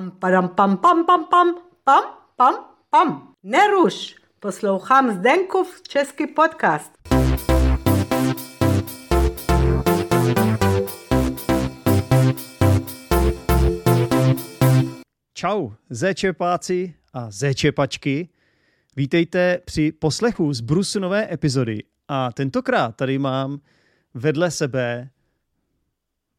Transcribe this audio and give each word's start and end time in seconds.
Pam, 0.00 0.10
padam, 0.10 0.48
pam, 0.48 0.76
pam, 0.76 1.04
pam, 1.04 1.26
pam, 1.30 1.54
pam, 1.84 2.04
pam, 2.36 2.54
pam. 2.90 3.34
Neruš, 3.42 4.16
poslouchám 4.40 5.10
Zdenkův 5.12 5.82
český 5.82 6.26
podcast. 6.26 6.92
Čau, 15.34 15.70
zéčepáci 15.90 16.94
a 17.12 17.30
zéčepačky. 17.30 18.28
Vítejte 18.96 19.58
při 19.64 19.92
poslechu 19.92 20.52
z 20.52 20.60
Brusu 20.60 21.00
nové 21.00 21.32
epizody. 21.32 21.82
A 22.08 22.32
tentokrát 22.32 22.96
tady 22.96 23.18
mám 23.18 23.60
vedle 24.14 24.50
sebe, 24.50 25.10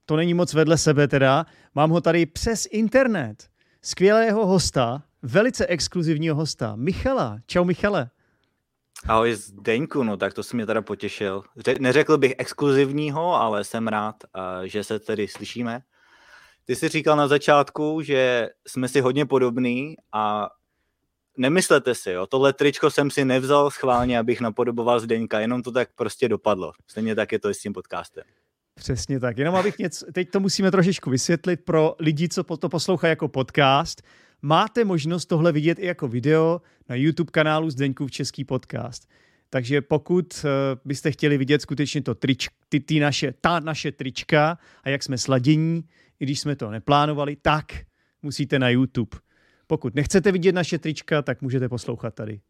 to 0.05 0.15
není 0.15 0.33
moc 0.33 0.53
vedle 0.53 0.77
sebe 0.77 1.07
teda, 1.07 1.45
mám 1.75 1.89
ho 1.89 2.01
tady 2.01 2.25
přes 2.25 2.67
internet. 2.71 3.50
Skvělého 3.83 4.45
hosta, 4.45 5.03
velice 5.21 5.67
exkluzivního 5.67 6.35
hosta, 6.35 6.75
Michala. 6.75 7.39
Čau 7.47 7.63
Michale. 7.63 8.09
Ahoj 9.07 9.35
Zdeňku, 9.35 10.03
no 10.03 10.17
tak 10.17 10.33
to 10.33 10.43
si 10.43 10.55
mě 10.55 10.65
teda 10.65 10.81
potěšil. 10.81 11.43
Ře- 11.57 11.79
neřekl 11.79 12.17
bych 12.17 12.33
exkluzivního, 12.37 13.35
ale 13.35 13.63
jsem 13.63 13.87
rád, 13.87 14.15
a, 14.33 14.65
že 14.65 14.83
se 14.83 14.99
tedy 14.99 15.27
slyšíme. 15.27 15.81
Ty 16.65 16.75
jsi 16.75 16.89
říkal 16.89 17.17
na 17.17 17.27
začátku, 17.27 18.01
že 18.01 18.49
jsme 18.67 18.87
si 18.87 19.01
hodně 19.01 19.25
podobní 19.25 19.95
a 20.11 20.49
nemyslete 21.37 21.95
si, 21.95 22.11
jo, 22.11 22.27
tohle 22.27 22.53
tričko 22.53 22.91
jsem 22.91 23.11
si 23.11 23.25
nevzal 23.25 23.71
schválně, 23.71 24.19
abych 24.19 24.41
napodoboval 24.41 24.99
Zdeňka, 24.99 25.39
jenom 25.39 25.63
to 25.63 25.71
tak 25.71 25.89
prostě 25.95 26.29
dopadlo. 26.29 26.73
Stejně 26.87 27.15
tak 27.15 27.31
je 27.31 27.39
to 27.39 27.49
i 27.49 27.53
s 27.53 27.59
tím 27.61 27.73
podcastem. 27.73 28.23
Přesně 28.81 29.19
tak. 29.19 29.37
Jenom 29.37 29.55
abych 29.55 29.77
něco, 29.77 30.05
teď 30.11 30.29
to 30.29 30.39
musíme 30.39 30.71
trošičku 30.71 31.09
vysvětlit 31.09 31.65
pro 31.65 31.95
lidi, 31.99 32.29
co 32.29 32.43
to 32.43 32.69
poslouchají 32.69 33.09
jako 33.09 33.27
podcast. 33.27 34.01
Máte 34.41 34.85
možnost 34.85 35.25
tohle 35.25 35.51
vidět 35.51 35.79
i 35.79 35.85
jako 35.85 36.07
video 36.07 36.61
na 36.89 36.95
YouTube 36.95 37.31
kanálu 37.31 37.69
Zdeňkův 37.69 38.11
Český 38.11 38.43
podcast. 38.43 39.09
Takže 39.49 39.81
pokud 39.81 40.33
uh, 40.43 40.49
byste 40.85 41.11
chtěli 41.11 41.37
vidět 41.37 41.61
skutečně 41.61 42.01
to 42.01 42.15
trič, 42.15 42.49
ty, 42.69 42.79
ty 42.79 42.99
naše, 42.99 43.33
ta 43.41 43.59
naše 43.59 43.91
trička 43.91 44.57
a 44.83 44.89
jak 44.89 45.03
jsme 45.03 45.17
sladění, 45.17 45.83
i 46.19 46.25
když 46.25 46.39
jsme 46.39 46.55
to 46.55 46.71
neplánovali, 46.71 47.35
tak 47.35 47.65
musíte 48.21 48.59
na 48.59 48.69
YouTube. 48.69 49.17
Pokud 49.67 49.95
nechcete 49.95 50.31
vidět 50.31 50.55
naše 50.55 50.77
trička, 50.77 51.21
tak 51.21 51.41
můžete 51.41 51.69
poslouchat 51.69 52.15
tady. 52.15 52.41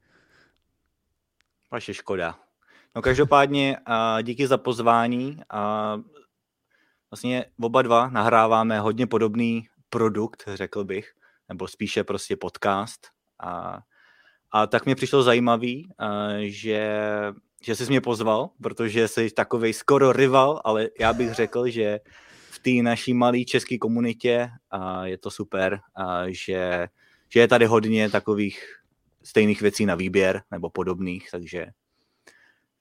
Vaše 1.72 1.94
škoda. 1.94 2.40
No 2.96 3.02
každopádně 3.02 3.78
uh, 3.88 4.22
díky 4.24 4.48
za 4.48 4.58
pozvání. 4.58 5.38
Uh, 5.54 6.21
vlastně 7.12 7.46
oba 7.60 7.82
dva 7.82 8.10
nahráváme 8.10 8.80
hodně 8.80 9.08
podobný 9.08 9.68
produkt, 9.90 10.44
řekl 10.54 10.84
bych, 10.84 11.12
nebo 11.50 11.68
spíše 11.68 12.04
prostě 12.04 12.36
podcast. 12.36 13.08
A, 13.40 13.80
a 14.52 14.68
tak 14.68 14.86
mě 14.86 14.96
přišlo 14.96 15.24
zajímavý, 15.24 15.90
uh, 16.02 16.08
že, 16.40 17.02
že 17.64 17.76
jsi 17.76 17.86
mě 17.86 18.02
pozval, 18.02 18.50
protože 18.62 19.08
jsi 19.08 19.32
takový 19.32 19.74
skoro 19.74 20.12
rival, 20.12 20.62
ale 20.64 20.90
já 21.00 21.14
bych 21.14 21.34
řekl, 21.34 21.70
že 21.70 22.00
v 22.52 22.60
té 22.60 22.72
naší 22.84 23.14
malé 23.14 23.44
české 23.44 23.78
komunitě 23.78 24.50
uh, 24.74 25.04
je 25.04 25.18
to 25.18 25.32
super, 25.32 25.80
uh, 26.00 26.28
že, 26.28 26.88
že 27.30 27.40
je 27.40 27.48
tady 27.48 27.66
hodně 27.66 28.10
takových 28.10 28.82
stejných 29.24 29.62
věcí 29.62 29.86
na 29.86 29.96
výběr 29.96 30.44
nebo 30.52 30.70
podobných, 30.70 31.32
takže 31.32 31.68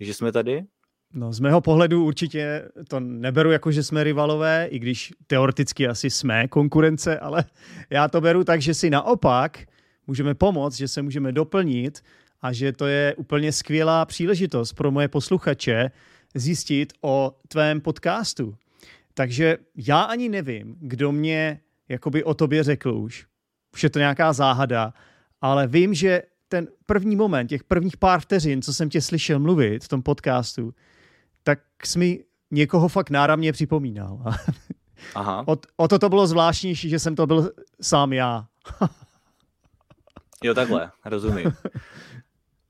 že 0.01 0.15
jsme 0.15 0.33
tady? 0.33 0.65
No, 1.15 1.33
z 1.33 1.41
mého 1.41 1.61
pohledu 1.61 2.05
určitě 2.05 2.69
to 2.89 3.01
neberu 3.01 3.51
jako, 3.51 3.73
že 3.73 3.83
jsme 3.83 4.05
rivalové, 4.05 4.67
i 4.71 4.79
když 4.79 5.13
teoreticky 5.27 5.89
asi 5.89 6.11
jsme 6.11 6.49
konkurence, 6.49 7.19
ale 7.19 7.45
já 7.91 8.09
to 8.09 8.21
beru 8.21 8.45
tak, 8.45 8.63
že 8.63 8.75
si 8.75 8.91
naopak 8.91 9.59
můžeme 10.07 10.35
pomoct, 10.35 10.77
že 10.77 10.89
se 10.89 11.03
můžeme 11.03 11.33
doplnit 11.33 12.03
a 12.43 12.53
že 12.53 12.73
to 12.73 12.87
je 12.87 13.15
úplně 13.15 13.53
skvělá 13.53 14.05
příležitost 14.05 14.73
pro 14.73 14.91
moje 14.91 15.09
posluchače 15.09 15.91
zjistit 16.35 16.93
o 17.01 17.37
tvém 17.49 17.81
podcastu. 17.81 18.55
Takže 19.15 19.59
já 19.77 20.03
ani 20.03 20.29
nevím, 20.29 20.77
kdo 20.81 21.13
mě 21.13 21.61
jakoby 21.89 22.25
o 22.25 22.35
tobě 22.35 22.63
řekl 22.63 22.91
už. 22.91 23.27
Už 23.75 23.83
je 23.83 23.91
to 23.91 23.99
nějaká 23.99 24.33
záhada, 24.33 24.95
ale 25.41 25.67
vím, 25.67 25.95
že 25.95 26.23
ten 26.49 26.69
první 26.87 27.17
moment, 27.17 27.47
těch 27.47 27.65
prvních 27.65 27.97
pár 27.97 28.21
vteřin, 28.21 28.63
co 28.63 28.75
jsem 28.75 28.89
tě 28.91 29.01
slyšel 29.01 29.39
mluvit 29.39 29.85
v 29.85 29.89
tom 29.89 30.03
podcastu, 30.03 30.75
tak 31.43 31.59
jsi 31.85 31.99
mi 31.99 32.25
někoho 32.51 32.89
fakt 32.89 33.11
náramně 33.11 33.53
připomínal. 33.53 34.23
Aha. 35.15 35.45
O, 35.49 35.57
o 35.77 35.89
to 35.89 35.99
to 35.99 36.09
bylo 36.09 36.27
zvláštnější, 36.27 36.89
že 36.89 36.99
jsem 36.99 37.17
to 37.17 37.27
byl 37.27 37.53
sám 37.81 38.13
já. 38.13 38.47
jo, 40.45 40.55
takhle, 40.55 40.91
rozumím. 41.05 41.53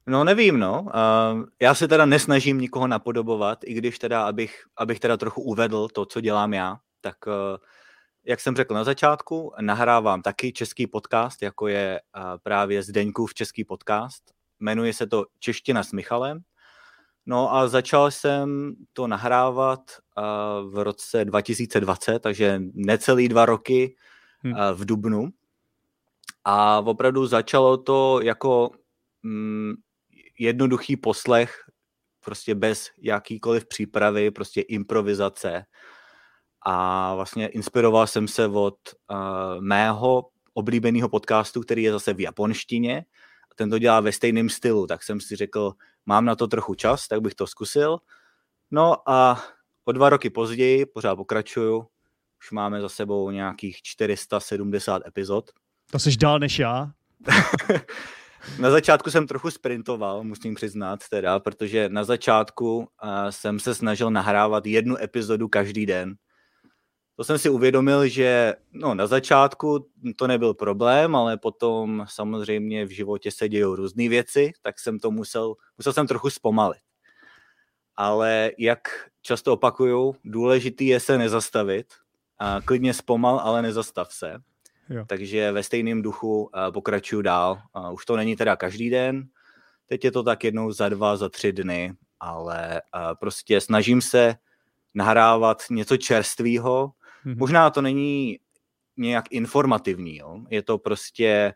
No 0.06 0.24
nevím, 0.24 0.58
no. 0.58 0.82
Uh, 0.82 1.44
já 1.60 1.74
se 1.74 1.88
teda 1.88 2.06
nesnažím 2.06 2.58
nikoho 2.58 2.86
napodobovat, 2.86 3.58
i 3.64 3.74
když 3.74 3.98
teda, 3.98 4.26
abych, 4.26 4.64
abych 4.76 5.00
teda 5.00 5.16
trochu 5.16 5.42
uvedl 5.42 5.88
to, 5.88 6.06
co 6.06 6.20
dělám 6.20 6.54
já, 6.54 6.78
tak 7.00 7.16
uh, 7.26 7.32
jak 8.24 8.40
jsem 8.40 8.56
řekl 8.56 8.74
na 8.74 8.84
začátku, 8.84 9.52
nahrávám 9.60 10.22
taky 10.22 10.52
český 10.52 10.86
podcast, 10.86 11.42
jako 11.42 11.68
je 11.68 12.00
uh, 12.16 12.22
právě 12.42 12.82
Zdeňkův 12.82 13.34
český 13.34 13.64
podcast. 13.64 14.22
Jmenuje 14.60 14.92
se 14.92 15.06
to 15.06 15.24
Čeština 15.38 15.82
s 15.82 15.92
Michalem. 15.92 16.40
No 17.26 17.54
a 17.54 17.68
začal 17.68 18.10
jsem 18.10 18.74
to 18.92 19.06
nahrávat 19.06 19.80
v 20.70 20.82
roce 20.82 21.24
2020, 21.24 22.18
takže 22.18 22.62
necelý 22.74 23.28
dva 23.28 23.46
roky 23.46 23.96
uh, 24.44 24.52
v 24.74 24.84
Dubnu. 24.84 25.28
A 26.44 26.78
opravdu 26.78 27.26
začalo 27.26 27.76
to 27.76 28.20
jako 28.22 28.70
mm, 29.22 29.72
jednoduchý 30.38 30.96
poslech, 30.96 31.54
prostě 32.24 32.54
bez 32.54 32.90
jakýkoliv 32.98 33.66
přípravy, 33.66 34.30
prostě 34.30 34.60
improvizace 34.60 35.64
a 36.66 37.14
vlastně 37.14 37.48
inspiroval 37.48 38.06
jsem 38.06 38.28
se 38.28 38.46
od 38.46 38.78
mého 39.60 40.28
oblíbeného 40.54 41.08
podcastu, 41.08 41.60
který 41.60 41.82
je 41.82 41.92
zase 41.92 42.14
v 42.14 42.20
japonštině. 42.20 43.04
Ten 43.54 43.70
to 43.70 43.78
dělá 43.78 44.00
ve 44.00 44.12
stejném 44.12 44.48
stylu, 44.48 44.86
tak 44.86 45.02
jsem 45.02 45.20
si 45.20 45.36
řekl, 45.36 45.72
mám 46.06 46.24
na 46.24 46.36
to 46.36 46.46
trochu 46.46 46.74
čas, 46.74 47.08
tak 47.08 47.20
bych 47.20 47.34
to 47.34 47.46
zkusil. 47.46 47.98
No 48.70 49.10
a 49.10 49.44
o 49.84 49.92
dva 49.92 50.08
roky 50.08 50.30
později 50.30 50.86
pořád 50.86 51.16
pokračuju. 51.16 51.86
Už 52.38 52.50
máme 52.50 52.80
za 52.80 52.88
sebou 52.88 53.30
nějakých 53.30 53.82
470 53.82 55.02
epizod. 55.06 55.50
To 55.90 55.98
jsi 55.98 56.16
dál 56.16 56.38
než 56.38 56.58
já? 56.58 56.90
na 58.58 58.70
začátku 58.70 59.10
jsem 59.10 59.26
trochu 59.26 59.50
sprintoval, 59.50 60.24
musím 60.24 60.54
přiznat 60.54 61.00
teda, 61.10 61.38
protože 61.38 61.88
na 61.88 62.04
začátku 62.04 62.78
uh, 62.78 62.84
jsem 63.30 63.60
se 63.60 63.74
snažil 63.74 64.10
nahrávat 64.10 64.66
jednu 64.66 64.96
epizodu 64.96 65.48
každý 65.48 65.86
den 65.86 66.16
to 67.20 67.24
jsem 67.24 67.38
si 67.38 67.48
uvědomil, 67.48 68.08
že 68.08 68.54
no, 68.72 68.94
na 68.94 69.06
začátku 69.06 69.86
to 70.16 70.26
nebyl 70.26 70.54
problém, 70.54 71.16
ale 71.16 71.36
potom 71.36 72.04
samozřejmě 72.08 72.84
v 72.84 72.90
životě 72.90 73.30
se 73.30 73.48
dějou 73.48 73.76
různé 73.76 74.08
věci, 74.08 74.52
tak 74.62 74.78
jsem 74.78 74.98
to 74.98 75.10
musel, 75.10 75.54
musel 75.78 75.92
jsem 75.92 76.06
trochu 76.06 76.30
zpomalit. 76.30 76.80
Ale 77.96 78.50
jak 78.58 78.80
často 79.22 79.52
opakuju, 79.52 80.16
důležitý 80.24 80.86
je 80.86 81.00
se 81.00 81.18
nezastavit. 81.18 81.86
A 82.38 82.60
klidně 82.64 82.94
zpomal, 82.94 83.40
ale 83.40 83.62
nezastav 83.62 84.12
se. 84.12 84.34
Jo. 84.88 85.04
Takže 85.08 85.52
ve 85.52 85.62
stejném 85.62 86.02
duchu 86.02 86.50
pokračuju 86.72 87.22
dál. 87.22 87.62
A 87.74 87.90
už 87.90 88.06
to 88.06 88.16
není 88.16 88.36
teda 88.36 88.56
každý 88.56 88.90
den, 88.90 89.28
teď 89.86 90.04
je 90.04 90.12
to 90.12 90.22
tak 90.22 90.44
jednou 90.44 90.72
za 90.72 90.88
dva, 90.88 91.16
za 91.16 91.28
tři 91.28 91.52
dny, 91.52 91.92
ale 92.20 92.82
prostě 93.20 93.60
snažím 93.60 94.02
se 94.02 94.34
nahrávat 94.94 95.62
něco 95.70 95.96
čerstvého, 95.96 96.92
Mm-hmm. 97.26 97.38
Možná 97.38 97.70
to 97.70 97.82
není 97.82 98.38
nějak 98.96 99.24
informativní, 99.30 100.16
jo? 100.16 100.40
je 100.50 100.62
to 100.62 100.78
prostě 100.78 101.54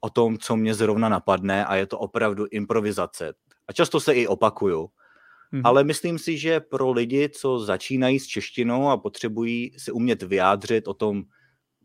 o 0.00 0.10
tom, 0.10 0.38
co 0.38 0.56
mě 0.56 0.74
zrovna 0.74 1.08
napadne 1.08 1.66
a 1.66 1.76
je 1.76 1.86
to 1.86 1.98
opravdu 1.98 2.46
improvizace. 2.50 3.34
A 3.68 3.72
často 3.72 4.00
se 4.00 4.12
i 4.14 4.26
opakuju. 4.26 4.84
Mm-hmm. 4.84 5.60
Ale 5.64 5.84
myslím 5.84 6.18
si, 6.18 6.38
že 6.38 6.60
pro 6.60 6.92
lidi, 6.92 7.28
co 7.28 7.58
začínají 7.58 8.20
s 8.20 8.26
češtinou 8.26 8.88
a 8.88 8.96
potřebují 8.96 9.74
si 9.78 9.92
umět 9.92 10.22
vyjádřit 10.22 10.88
o 10.88 10.94
tom, 10.94 11.22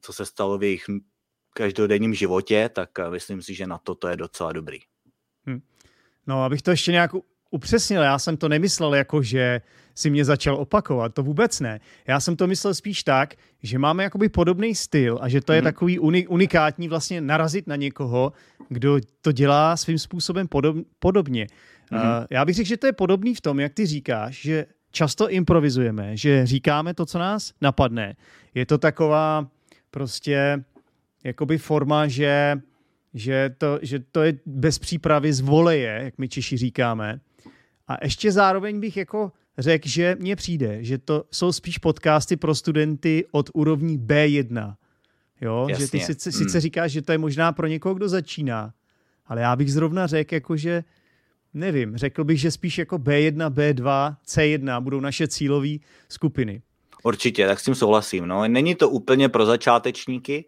co 0.02 0.14
se 0.14 0.26
stalo 0.26 0.58
v 0.58 0.64
jejich 0.64 0.86
každodenním 1.54 2.14
životě, 2.14 2.70
tak 2.74 2.90
myslím 3.10 3.42
si, 3.42 3.54
že 3.54 3.68
na 3.68 3.78
to 3.78 3.96
to 3.96 4.08
je 4.08 4.18
docela 4.18 4.52
dobrý. 4.52 4.80
Hm. 5.50 5.60
No, 6.28 6.44
abych 6.44 6.62
to 6.62 6.72
ještě 6.72 6.92
nějak 6.92 7.12
upřesnil, 7.50 8.02
já 8.02 8.20
jsem 8.20 8.38
to 8.38 8.50
nemyslel 8.50 8.96
jako, 8.96 9.24
že 9.24 9.62
si 10.00 10.10
mě 10.10 10.26
začal 10.26 10.56
opakovat, 10.56 11.14
to 11.14 11.24
vůbec 11.24 11.60
ne. 11.60 11.80
Já 12.08 12.20
jsem 12.20 12.36
to 12.36 12.48
myslel 12.48 12.74
spíš 12.74 13.04
tak, 13.04 13.36
že 13.64 13.80
máme 13.80 14.04
jakoby 14.04 14.30
podobný 14.30 14.76
styl 14.76 15.20
a 15.22 15.30
že 15.30 15.42
to 15.42 15.54
je 15.54 15.62
mm. 15.62 15.64
takový 15.64 16.00
unikátní 16.28 16.88
vlastně 16.88 17.22
narazit 17.22 17.68
na 17.68 17.76
někoho, 17.76 18.34
kdo 18.70 19.00
to 19.22 19.32
dělá 19.32 19.78
svým 19.78 20.00
způsobem 20.00 20.48
podob, 20.48 20.78
podobně. 21.00 21.48
Mm. 21.92 21.98
Uh, 21.98 22.04
já 22.30 22.46
bych 22.46 22.56
řekl, 22.56 22.68
že 22.68 22.78
to 22.78 22.88
je 22.88 22.94
podobný 22.94 23.36
v 23.36 23.42
tom, 23.42 23.60
jak 23.60 23.74
ty 23.74 23.86
říkáš, 23.86 24.42
že 24.42 24.66
často 24.92 25.30
improvizujeme, 25.30 26.18
že 26.18 26.46
říkáme 26.46 26.94
to, 26.94 27.06
co 27.06 27.20
nás 27.20 27.54
napadne. 27.62 28.16
Je 28.56 28.66
to 28.66 28.78
taková 28.78 29.48
prostě 29.92 30.64
jakoby 31.24 31.58
forma, 31.58 32.08
že, 32.08 32.56
že, 33.14 33.56
to, 33.58 33.80
že 33.82 34.00
to 34.00 34.24
je 34.24 34.40
bez 34.46 34.80
přípravy 34.80 35.34
z 35.34 35.40
voleje, 35.40 36.02
jak 36.04 36.18
my 36.18 36.30
Češi 36.30 36.58
říkáme. 36.58 37.20
A 37.88 37.98
ještě 38.04 38.32
zároveň 38.32 38.80
bych 38.80 38.98
jako 38.98 39.32
řekl, 39.60 39.88
že 39.90 40.18
mně 40.20 40.36
přijde, 40.36 40.84
že 40.84 40.98
to 40.98 41.24
jsou 41.32 41.52
spíš 41.52 41.78
podcasty 41.78 42.38
pro 42.38 42.56
studenty 42.56 43.26
od 43.32 43.50
úrovní 43.54 44.00
B1. 44.00 44.76
Jo, 45.42 45.66
Jasně. 45.70 45.86
že 45.86 45.92
ty 45.92 46.00
sice, 46.00 46.32
sice 46.32 46.58
hmm. 46.58 46.62
říkáš, 46.62 46.92
že 46.92 47.02
to 47.02 47.12
je 47.12 47.18
možná 47.18 47.52
pro 47.52 47.68
někoho, 47.68 47.96
kdo 47.96 48.10
začíná, 48.10 48.74
ale 49.26 49.42
já 49.42 49.56
bych 49.56 49.74
zrovna 49.74 50.08
řekl, 50.08 50.34
jako 50.34 50.58
že 50.58 50.84
nevím, 51.54 51.98
řekl 51.98 52.24
bych, 52.24 52.40
že 52.40 52.52
spíš 52.52 52.78
jako 52.78 52.98
B1, 52.98 53.50
B2, 53.50 54.16
C1 54.28 54.82
budou 54.82 55.00
naše 55.00 55.28
cílové 55.28 55.76
skupiny. 56.10 56.62
Určitě, 57.04 57.48
tak 57.48 57.60
s 57.60 57.64
tím 57.64 57.76
souhlasím. 57.76 58.26
No. 58.26 58.48
Není 58.48 58.76
to 58.76 58.90
úplně 58.90 59.30
pro 59.30 59.46
začátečníky, 59.46 60.46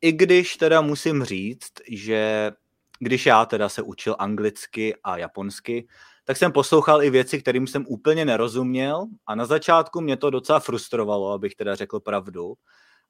i 0.00 0.12
když 0.12 0.56
teda 0.56 0.80
musím 0.80 1.24
říct, 1.24 1.72
že 1.90 2.52
když 2.98 3.26
já 3.26 3.44
teda 3.44 3.68
se 3.68 3.82
učil 3.82 4.16
anglicky 4.18 4.94
a 5.04 5.16
japonsky, 5.16 5.86
tak 6.26 6.36
jsem 6.36 6.52
poslouchal 6.52 7.02
i 7.02 7.10
věci, 7.10 7.38
kterým 7.40 7.66
jsem 7.66 7.84
úplně 7.88 8.24
nerozuměl 8.24 9.06
a 9.26 9.34
na 9.34 9.46
začátku 9.46 10.00
mě 10.00 10.16
to 10.16 10.30
docela 10.30 10.60
frustrovalo, 10.60 11.32
abych 11.32 11.54
teda 11.54 11.74
řekl 11.74 12.00
pravdu. 12.00 12.54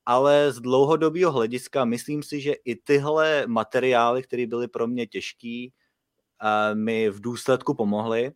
Ale 0.06 0.52
z 0.52 0.60
dlouhodobého 0.60 1.32
hlediska 1.32 1.84
myslím 1.84 2.22
si, 2.22 2.40
že 2.40 2.52
i 2.64 2.76
tyhle 2.76 3.46
materiály, 3.46 4.22
které 4.22 4.46
byly 4.46 4.68
pro 4.68 4.86
mě 4.86 5.06
těžké, 5.06 5.66
eh, 6.42 6.74
mi 6.74 7.10
v 7.10 7.20
důsledku 7.20 7.74
pomohly. 7.74 8.32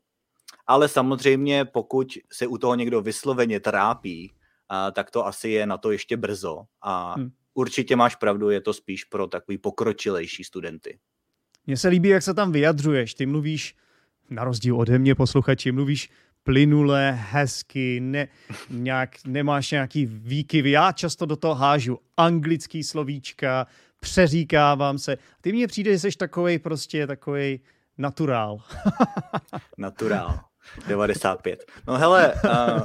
Ale 0.67 0.89
samozřejmě, 0.89 1.65
pokud 1.65 2.07
se 2.33 2.47
u 2.47 2.59
toho 2.59 2.75
někdo 2.75 3.01
vysloveně 3.01 3.61
trápí, 3.61 4.33
eh, 4.33 4.93
tak 4.93 5.11
to 5.11 5.27
asi 5.27 5.49
je 5.49 5.67
na 5.67 5.79
to 5.79 5.91
ještě 5.91 6.17
brzo. 6.17 6.63
A 6.83 7.15
hmm. 7.15 7.31
určitě 7.55 7.97
máš 7.97 8.17
pravdu, 8.17 8.51
je 8.51 8.61
to 8.61 8.73
spíš 8.73 9.05
pro 9.05 9.27
takový 9.27 9.59
pokročilejší 9.59 10.45
studenty. 10.45 10.99
Mně 11.67 11.77
se 11.77 11.89
líbí, 11.89 12.09
jak 12.09 12.23
se 12.23 12.35
tam 12.35 12.53
vyjadřuješ. 12.53 13.15
Ty 13.15 13.27
mluvíš 13.27 13.77
na 14.31 14.45
rozdíl 14.45 14.77
ode 14.77 14.99
mě, 14.99 15.15
posluchači, 15.15 15.73
mluvíš 15.73 16.11
plynule, 16.43 17.19
hezky, 17.31 18.01
ne, 18.01 18.29
nějak, 18.71 19.17
nemáš 19.27 19.71
nějaký 19.71 20.07
výkyvy. 20.07 20.71
Já 20.71 20.93
často 20.93 21.27
do 21.27 21.37
toho 21.37 21.55
hážu 21.55 21.99
anglický 22.17 22.85
slovíčka, 22.85 23.67
přeříkávám 24.01 24.99
se. 24.99 25.17
Ty 25.41 25.53
mně 25.53 25.67
přijde, 25.67 25.93
že 25.93 25.99
jsi 25.99 26.19
takovej 26.19 26.59
prostě 26.59 27.07
takovej 27.07 27.61
naturál. 27.99 28.59
naturál. 29.79 30.41
95. 30.89 31.65
No 31.87 31.99
hele, 31.99 32.35
uh, 32.45 32.81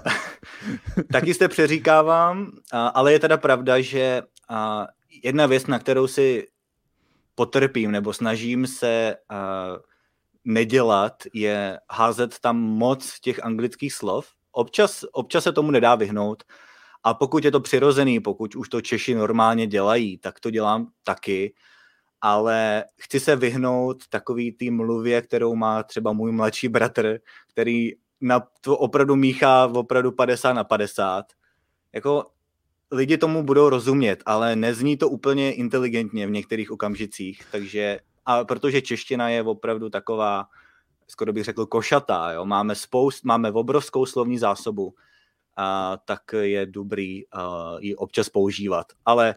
taky 1.11 1.33
jste 1.33 1.47
přeříkávám, 1.47 2.41
uh, 2.41 2.49
ale 2.93 3.11
je 3.13 3.19
teda 3.19 3.37
pravda, 3.37 3.81
že 3.81 4.21
uh, 4.51 4.57
jedna 5.23 5.45
věc, 5.45 5.67
na 5.67 5.79
kterou 5.79 6.07
si 6.07 6.47
potrpím, 7.35 7.91
nebo 7.91 8.13
snažím 8.13 8.67
se 8.67 9.15
uh, 9.31 9.77
nedělat, 10.45 11.23
je 11.33 11.79
házet 11.91 12.39
tam 12.39 12.57
moc 12.57 13.19
těch 13.19 13.45
anglických 13.45 13.93
slov. 13.93 14.27
Občas, 14.51 15.05
občas 15.11 15.43
se 15.43 15.51
tomu 15.51 15.71
nedá 15.71 15.95
vyhnout. 15.95 16.43
A 17.03 17.13
pokud 17.13 17.45
je 17.45 17.51
to 17.51 17.59
přirozený, 17.59 18.19
pokud 18.19 18.55
už 18.55 18.69
to 18.69 18.81
Češi 18.81 19.15
normálně 19.15 19.67
dělají, 19.67 20.17
tak 20.17 20.39
to 20.39 20.49
dělám 20.49 20.87
taky. 21.03 21.53
Ale 22.21 22.83
chci 23.01 23.19
se 23.19 23.35
vyhnout 23.35 24.07
takový 24.09 24.51
té 24.51 24.71
mluvě, 24.71 25.21
kterou 25.21 25.55
má 25.55 25.83
třeba 25.83 26.13
můj 26.13 26.31
mladší 26.31 26.67
bratr, 26.67 27.19
který 27.51 27.91
na 28.21 28.47
to 28.61 28.77
opravdu 28.77 29.15
míchá 29.15 29.65
opravdu 29.65 30.11
50 30.11 30.53
na 30.53 30.63
50. 30.63 31.25
Jako 31.93 32.25
lidi 32.91 33.17
tomu 33.17 33.43
budou 33.43 33.69
rozumět, 33.69 34.23
ale 34.25 34.55
nezní 34.55 34.97
to 34.97 35.09
úplně 35.09 35.53
inteligentně 35.53 36.27
v 36.27 36.31
některých 36.31 36.71
okamžicích, 36.71 37.41
takže 37.51 37.99
a 38.25 38.43
protože 38.43 38.81
čeština 38.81 39.29
je 39.29 39.43
opravdu 39.43 39.89
taková, 39.89 40.47
skoro 41.07 41.33
bych 41.33 41.43
řekl, 41.43 41.65
košatá, 41.65 42.31
jo? 42.31 42.45
máme 42.45 42.75
spoust, 42.75 43.23
máme 43.23 43.51
obrovskou 43.51 44.05
slovní 44.05 44.37
zásobu, 44.37 44.95
a 45.57 45.97
tak 46.05 46.21
je 46.33 46.65
dobrý 46.65 47.23
ji 47.79 47.95
občas 47.95 48.29
používat. 48.29 48.85
Ale 49.05 49.35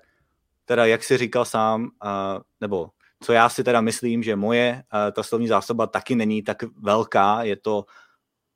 teda, 0.65 0.87
jak 0.87 1.05
jsi 1.05 1.19
říkal 1.19 1.45
sám, 1.45 1.83
uh, 1.83 2.43
nebo 2.61 2.91
co 3.23 3.33
já 3.33 3.49
si 3.49 3.65
teda 3.65 3.81
myslím, 3.81 4.23
že 4.23 4.37
moje, 4.37 4.83
uh, 4.95 5.13
ta 5.13 5.23
slovní 5.23 5.49
zásoba 5.49 5.87
taky 5.87 6.15
není 6.15 6.43
tak 6.43 6.63
velká, 6.83 7.43
je 7.43 7.57
to, 7.57 7.85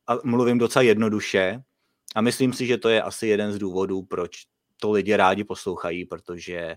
a 0.07 0.19
mluvím 0.25 0.59
docela 0.59 0.83
jednoduše, 0.83 1.63
a 2.15 2.21
myslím 2.21 2.53
si, 2.53 2.67
že 2.67 2.79
to 2.79 2.89
je 2.89 3.03
asi 3.03 3.27
jeden 3.27 3.53
z 3.53 3.59
důvodů, 3.59 4.03
proč 4.03 4.31
to 4.81 4.91
lidi 4.91 5.17
rádi 5.17 5.45
poslouchají, 5.45 6.05
protože 6.05 6.77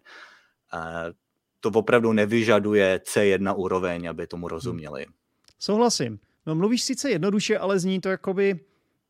to 1.72 1.80
opravdu 1.80 2.14
nevyžaduje 2.14 3.00
C1 3.04 3.54
úroveň, 3.58 4.10
aby 4.10 4.28
tomu 4.28 4.48
rozuměli. 4.48 5.06
Souhlasím. 5.60 6.20
No 6.46 6.56
mluvíš 6.56 6.82
sice 6.82 7.10
jednoduše, 7.10 7.58
ale 7.58 7.80
zní 7.80 8.02
to 8.02 8.10
jakoby 8.10 8.60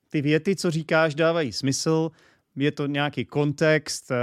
ty 0.10 0.22
věty, 0.22 0.56
co 0.56 0.72
říkáš, 0.72 1.16
dávají 1.16 1.52
smysl, 1.52 2.12
je 2.56 2.72
to 2.72 2.88
nějaký 2.88 3.26
kontext. 3.26 4.12
Eh, 4.12 4.16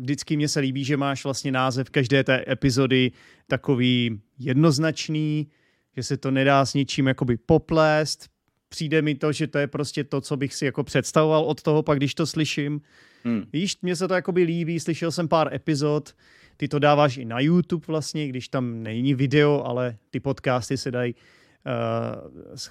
vždycky 0.00 0.36
mně 0.36 0.48
se 0.48 0.60
líbí, 0.60 0.84
že 0.84 0.96
máš 0.96 1.24
vlastně 1.24 1.52
název 1.52 1.90
každé 1.90 2.24
té 2.24 2.44
epizody 2.48 3.12
takový 3.46 4.20
jednoznačný, 4.38 5.50
že 5.96 6.02
se 6.02 6.16
to 6.16 6.30
nedá 6.30 6.66
s 6.66 6.74
ničím 6.74 7.06
jakoby 7.06 7.36
poplést. 7.36 8.28
Přijde 8.68 9.02
mi 9.02 9.14
to, 9.14 9.32
že 9.32 9.46
to 9.46 9.58
je 9.58 9.66
prostě 9.66 10.04
to, 10.04 10.20
co 10.20 10.36
bych 10.36 10.54
si 10.54 10.64
jako 10.64 10.84
představoval 10.84 11.44
od 11.44 11.62
toho, 11.62 11.82
pak 11.82 11.98
když 11.98 12.14
to 12.14 12.26
slyším. 12.26 12.80
Hmm. 13.24 13.44
Víš, 13.52 13.76
mně 13.82 13.96
se 13.96 14.08
to 14.08 14.14
jakoby 14.14 14.42
líbí, 14.42 14.80
slyšel 14.80 15.10
jsem 15.10 15.28
pár 15.28 15.54
epizod, 15.54 16.14
ty 16.56 16.68
to 16.68 16.78
dáváš 16.78 17.16
i 17.16 17.24
na 17.24 17.40
YouTube 17.40 17.84
vlastně, 17.88 18.28
když 18.28 18.48
tam 18.48 18.82
není 18.82 19.14
video, 19.14 19.62
ale 19.64 19.96
ty 20.10 20.20
podcasty 20.20 20.76
se 20.76 20.90
dají 20.90 21.14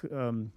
uh, 0.04 0.30
um, 0.30 0.50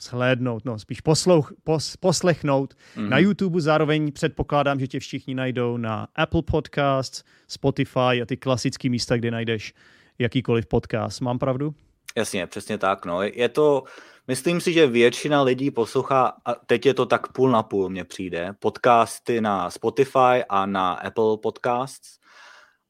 shlédnout, 0.00 0.64
no 0.64 0.78
spíš 0.78 1.00
poslouch, 1.00 1.52
pos, 1.64 1.96
poslechnout 1.96 2.74
mm-hmm. 2.74 3.08
na 3.08 3.18
YouTube. 3.18 3.60
Zároveň 3.60 4.12
předpokládám, 4.12 4.80
že 4.80 4.86
tě 4.86 5.00
všichni 5.00 5.34
najdou 5.34 5.76
na 5.76 6.08
Apple 6.14 6.42
Podcasts, 6.42 7.24
Spotify 7.48 8.22
a 8.22 8.26
ty 8.26 8.36
klasické 8.36 8.90
místa, 8.90 9.16
kde 9.16 9.30
najdeš 9.30 9.74
jakýkoliv 10.18 10.66
podcast. 10.66 11.20
Mám 11.20 11.38
pravdu? 11.38 11.74
Jasně, 12.16 12.46
přesně 12.46 12.78
tak. 12.78 13.04
No. 13.04 13.22
Je 13.22 13.48
to, 13.48 13.84
myslím 14.28 14.60
si, 14.60 14.72
že 14.72 14.86
většina 14.86 15.42
lidí 15.42 15.70
poslouchá, 15.70 16.32
a 16.44 16.54
teď 16.54 16.86
je 16.86 16.94
to 16.94 17.06
tak 17.06 17.32
půl 17.32 17.50
na 17.50 17.62
půl, 17.62 17.88
mně 17.88 18.04
přijde, 18.04 18.54
podcasty 18.58 19.40
na 19.40 19.70
Spotify 19.70 20.44
a 20.48 20.66
na 20.66 20.92
Apple 20.92 21.38
Podcasts 21.42 22.18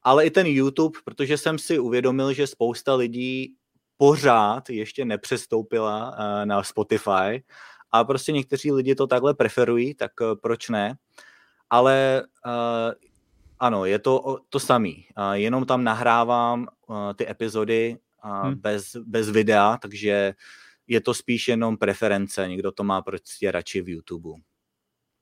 ale 0.06 0.26
i 0.26 0.31
ten 0.31 0.46
YouTube, 0.46 0.99
protože 1.05 1.38
jsem 1.38 1.58
si 1.58 1.78
uvědomil, 1.78 2.32
že 2.32 2.46
spousta 2.46 2.95
lidí 2.95 3.54
pořád 3.97 4.71
ještě 4.71 5.04
nepřestoupila 5.04 6.09
uh, 6.11 6.47
na 6.47 6.62
Spotify 6.62 7.45
a 7.92 8.04
prostě 8.04 8.33
někteří 8.33 8.73
lidi 8.73 8.95
to 8.95 9.06
takhle 9.06 9.35
preferují, 9.35 9.95
tak 9.95 10.12
uh, 10.21 10.26
proč 10.42 10.68
ne? 10.68 10.95
Ale 11.71 12.23
uh, 12.47 12.92
ano, 13.59 13.85
je 13.85 13.99
to 13.99 14.38
to 14.49 14.61
samý. 14.61 15.06
Uh, 15.18 15.33
jenom 15.33 15.66
tam 15.66 15.85
nahrávám 15.85 16.66
ty 17.16 17.30
epizody 17.30 17.99
hmm. 18.26 18.54
bez, 18.54 18.97
bez 19.06 19.30
videa, 19.30 19.78
takže 19.83 20.35
je 20.87 21.00
to 21.00 21.14
spíš 21.14 21.49
jenom 21.49 21.76
preference. 21.76 22.49
Někdo 22.49 22.73
to 22.73 22.85
má 22.85 23.02
prostě 23.02 23.52
radši 23.52 23.80
v 23.80 23.88
YouTube. 23.88 24.40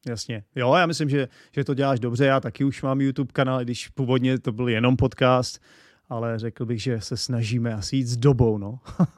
Jasně. 0.07 0.45
Jo, 0.55 0.75
já 0.75 0.87
myslím, 0.87 1.09
že, 1.09 1.29
že 1.53 1.65
to 1.65 1.75
děláš 1.75 2.01
dobře. 2.01 2.25
Já 2.25 2.41
taky 2.41 2.65
už 2.65 2.83
mám 2.83 3.01
YouTube 3.01 3.33
kanál, 3.33 3.65
když 3.65 3.89
původně 3.89 4.39
to 4.39 4.53
byl 4.53 4.69
jenom 4.69 4.97
podcast, 4.97 5.63
ale 6.09 6.39
řekl 6.39 6.67
bych, 6.67 6.83
že 6.83 7.01
se 7.01 7.17
snažíme 7.17 7.75
asi 7.75 7.97
jít 7.97 8.07
s 8.07 8.17
dobou, 8.17 8.59
no. 8.59 8.79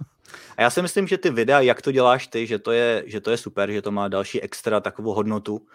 A 0.57 0.62
já 0.62 0.71
si 0.71 0.83
myslím, 0.83 1.07
že 1.07 1.19
ty 1.19 1.31
videa, 1.31 1.61
jak 1.61 1.83
to 1.83 1.93
děláš 1.93 2.26
ty, 2.26 2.47
že 2.47 2.59
to 2.59 2.73
je, 2.73 3.02
že 3.07 3.21
to 3.21 3.31
je 3.31 3.37
super, 3.37 3.71
že 3.71 3.83
to 3.83 3.90
má 3.90 4.09
další 4.09 4.43
extra 4.43 4.81
takovou 4.81 5.14
hodnotu. 5.14 5.66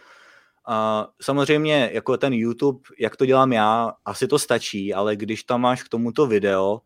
A 0.67 1.07
samozřejmě 1.21 1.89
jako 1.93 2.17
ten 2.17 2.33
YouTube, 2.33 2.79
jak 2.99 3.15
to 3.15 3.25
dělám 3.25 3.53
já, 3.53 3.93
asi 4.05 4.27
to 4.27 4.39
stačí, 4.39 4.93
ale 4.93 5.15
když 5.15 5.43
tam 5.43 5.61
máš 5.61 5.83
k 5.83 5.89
tomuto 5.89 6.27
video, 6.27 6.81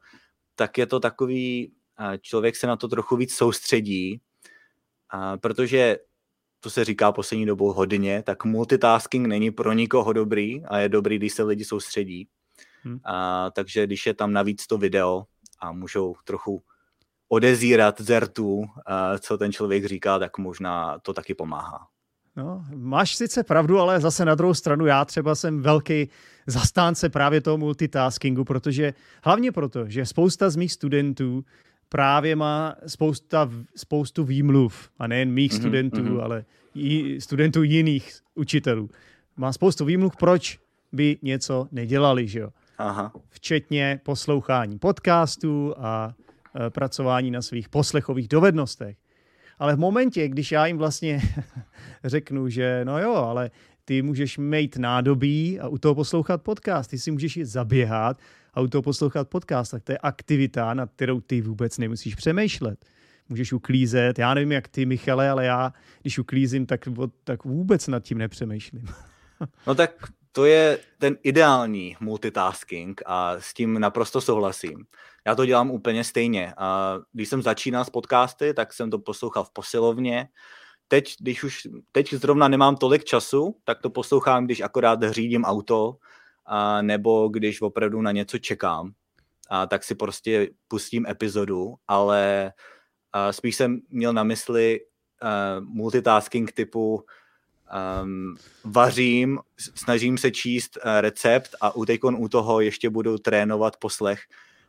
tak 0.55 0.77
je 0.77 0.85
to 0.85 0.99
takový, 0.99 1.71
člověk 2.21 2.55
se 2.55 2.67
na 2.67 2.75
to 2.75 2.87
trochu 2.87 3.15
víc 3.15 3.33
soustředí, 3.33 4.21
protože 5.41 5.97
to 6.59 6.69
se 6.69 6.85
říká 6.85 7.11
poslední 7.11 7.45
dobou 7.45 7.73
hodně, 7.73 8.23
tak 8.23 8.45
multitasking 8.45 9.27
není 9.27 9.51
pro 9.51 9.73
nikoho 9.73 10.13
dobrý 10.13 10.65
a 10.65 10.77
je 10.77 10.89
dobrý, 10.89 11.17
když 11.17 11.33
se 11.33 11.43
lidi 11.43 11.65
soustředí. 11.65 12.27
Hmm. 12.83 12.99
A, 13.03 13.49
takže 13.51 13.85
když 13.85 14.05
je 14.05 14.13
tam 14.13 14.33
navíc 14.33 14.67
to 14.67 14.77
video 14.77 15.23
a 15.59 15.71
můžou 15.71 16.15
trochu 16.23 16.63
odezírat 17.27 18.01
zertu, 18.01 18.65
co 19.19 19.37
ten 19.37 19.51
člověk 19.51 19.85
říká, 19.85 20.19
tak 20.19 20.37
možná 20.37 20.99
to 20.99 21.13
taky 21.13 21.33
pomáhá. 21.33 21.87
No, 22.37 22.65
máš 22.75 23.15
sice 23.15 23.43
pravdu, 23.43 23.79
ale 23.79 23.99
zase 23.99 24.25
na 24.25 24.35
druhou 24.35 24.53
stranu 24.53 24.85
já 24.85 25.05
třeba 25.05 25.35
jsem 25.35 25.61
velký 25.61 26.09
zastánce 26.47 27.09
právě 27.09 27.41
toho 27.41 27.57
multitaskingu, 27.57 28.43
protože 28.43 28.93
hlavně 29.23 29.51
proto, 29.51 29.89
že 29.89 30.05
spousta 30.05 30.49
z 30.49 30.55
mých 30.55 30.73
studentů 30.73 31.45
právě 31.89 32.35
má 32.35 32.75
spousta, 32.87 33.49
spoustu 33.75 34.23
výmluv, 34.23 34.89
a 34.99 35.07
nejen 35.07 35.31
mých 35.31 35.51
mm-hmm, 35.51 35.57
studentů, 35.57 36.01
mm-hmm. 36.01 36.23
ale 36.23 36.45
i 36.75 37.21
studentů 37.21 37.63
jiných 37.63 38.19
učitelů. 38.35 38.89
Má 39.37 39.53
spoustu 39.53 39.85
výmluv, 39.85 40.15
proč 40.15 40.59
by 40.91 41.17
něco 41.21 41.67
nedělali, 41.71 42.27
že 42.27 42.39
jo. 42.39 42.49
Aha. 42.77 43.11
včetně 43.29 43.99
poslouchání 44.03 44.79
podcastů 44.79 45.73
a 45.77 46.13
e, 46.55 46.69
pracování 46.69 47.31
na 47.31 47.41
svých 47.41 47.69
poslechových 47.69 48.27
dovednostech. 48.27 48.97
Ale 49.59 49.75
v 49.75 49.79
momentě, 49.79 50.27
když 50.27 50.51
já 50.51 50.65
jim 50.65 50.77
vlastně 50.77 51.21
řeknu, 52.03 52.49
že 52.49 52.81
no 52.83 52.99
jo, 52.99 53.15
ale 53.15 53.51
ty 53.85 54.01
můžeš 54.01 54.37
mít 54.37 54.77
nádobí 54.77 55.59
a 55.59 55.67
u 55.67 55.77
toho 55.77 55.95
poslouchat 55.95 56.41
podcast, 56.41 56.89
ty 56.89 56.99
si 56.99 57.11
můžeš 57.11 57.37
jít 57.37 57.45
zaběhat 57.45 58.17
a 58.53 58.61
u 58.61 58.67
toho 58.67 58.81
poslouchat 58.81 59.29
podcast, 59.29 59.71
tak 59.71 59.83
to 59.83 59.91
je 59.91 59.97
aktivita, 59.97 60.73
nad 60.73 60.91
kterou 60.95 61.21
ty 61.21 61.41
vůbec 61.41 61.77
nemusíš 61.77 62.15
přemýšlet. 62.15 62.85
Můžeš 63.29 63.53
uklízet, 63.53 64.19
já 64.19 64.33
nevím 64.33 64.51
jak 64.51 64.67
ty, 64.67 64.85
Michale, 64.85 65.29
ale 65.29 65.45
já, 65.45 65.73
když 66.01 66.19
uklízím, 66.19 66.65
tak, 66.65 66.81
tak 67.23 67.43
vůbec 67.43 67.87
nad 67.87 68.03
tím 68.03 68.17
nepřemýšlím. 68.17 68.87
No 69.67 69.75
tak 69.75 69.91
to 70.31 70.45
je 70.45 70.79
ten 70.97 71.17
ideální 71.23 71.97
multitasking 71.99 73.01
a 73.05 73.35
s 73.39 73.53
tím 73.53 73.79
naprosto 73.79 74.21
souhlasím. 74.21 74.85
Já 75.27 75.35
to 75.35 75.45
dělám 75.45 75.71
úplně 75.71 76.03
stejně. 76.03 76.53
A 76.57 76.97
když 77.13 77.29
jsem 77.29 77.41
začínal 77.41 77.85
s 77.85 77.89
podcasty, 77.89 78.53
tak 78.53 78.73
jsem 78.73 78.91
to 78.91 78.99
poslouchal 78.99 79.43
v 79.43 79.51
posilovně. 79.51 80.27
Teď, 80.87 81.15
když 81.19 81.43
už 81.43 81.67
teď 81.91 82.13
zrovna 82.13 82.47
nemám 82.47 82.75
tolik 82.75 83.03
času, 83.03 83.55
tak 83.63 83.81
to 83.81 83.89
poslouchám, 83.89 84.45
když 84.45 84.61
akorát 84.61 85.03
řídím 85.03 85.43
auto 85.43 85.95
a 86.45 86.81
nebo 86.81 87.27
když 87.27 87.61
opravdu 87.61 88.01
na 88.01 88.11
něco 88.11 88.37
čekám. 88.37 88.91
A 89.49 89.65
tak 89.65 89.83
si 89.83 89.95
prostě 89.95 90.49
pustím 90.67 91.05
epizodu, 91.05 91.75
ale 91.87 92.53
a 93.13 93.33
spíš 93.33 93.55
jsem 93.55 93.81
měl 93.89 94.13
na 94.13 94.23
mysli 94.23 94.79
uh, 94.79 95.65
multitasking 95.65 96.51
typu 96.51 97.05
um, 98.03 98.35
vařím, 98.63 99.39
snažím 99.75 100.17
se 100.17 100.31
číst 100.31 100.77
uh, 100.77 100.91
recept 101.01 101.55
a 101.61 101.75
u 101.75 101.85
u 102.17 102.27
toho 102.27 102.61
ještě 102.61 102.89
budu 102.89 103.17
trénovat 103.17 103.77
poslech, 103.77 104.21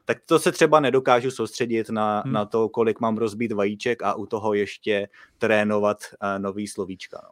tak 0.07 0.19
to 0.27 0.39
se 0.39 0.53
třeba 0.53 0.81
nedokážu 0.81 1.31
soustředit 1.31 1.91
na, 1.91 2.21
hmm. 2.21 2.33
na 2.33 2.45
to, 2.45 2.69
kolik 2.69 3.01
mám 3.01 3.17
rozbít 3.17 3.53
vajíček 3.53 4.03
a 4.03 4.15
u 4.15 4.27
toho 4.27 4.55
ještě 4.55 5.09
trénovat 5.39 5.99
uh, 6.23 6.43
nový 6.43 6.69
slovíčka. 6.69 7.21
No. 7.25 7.31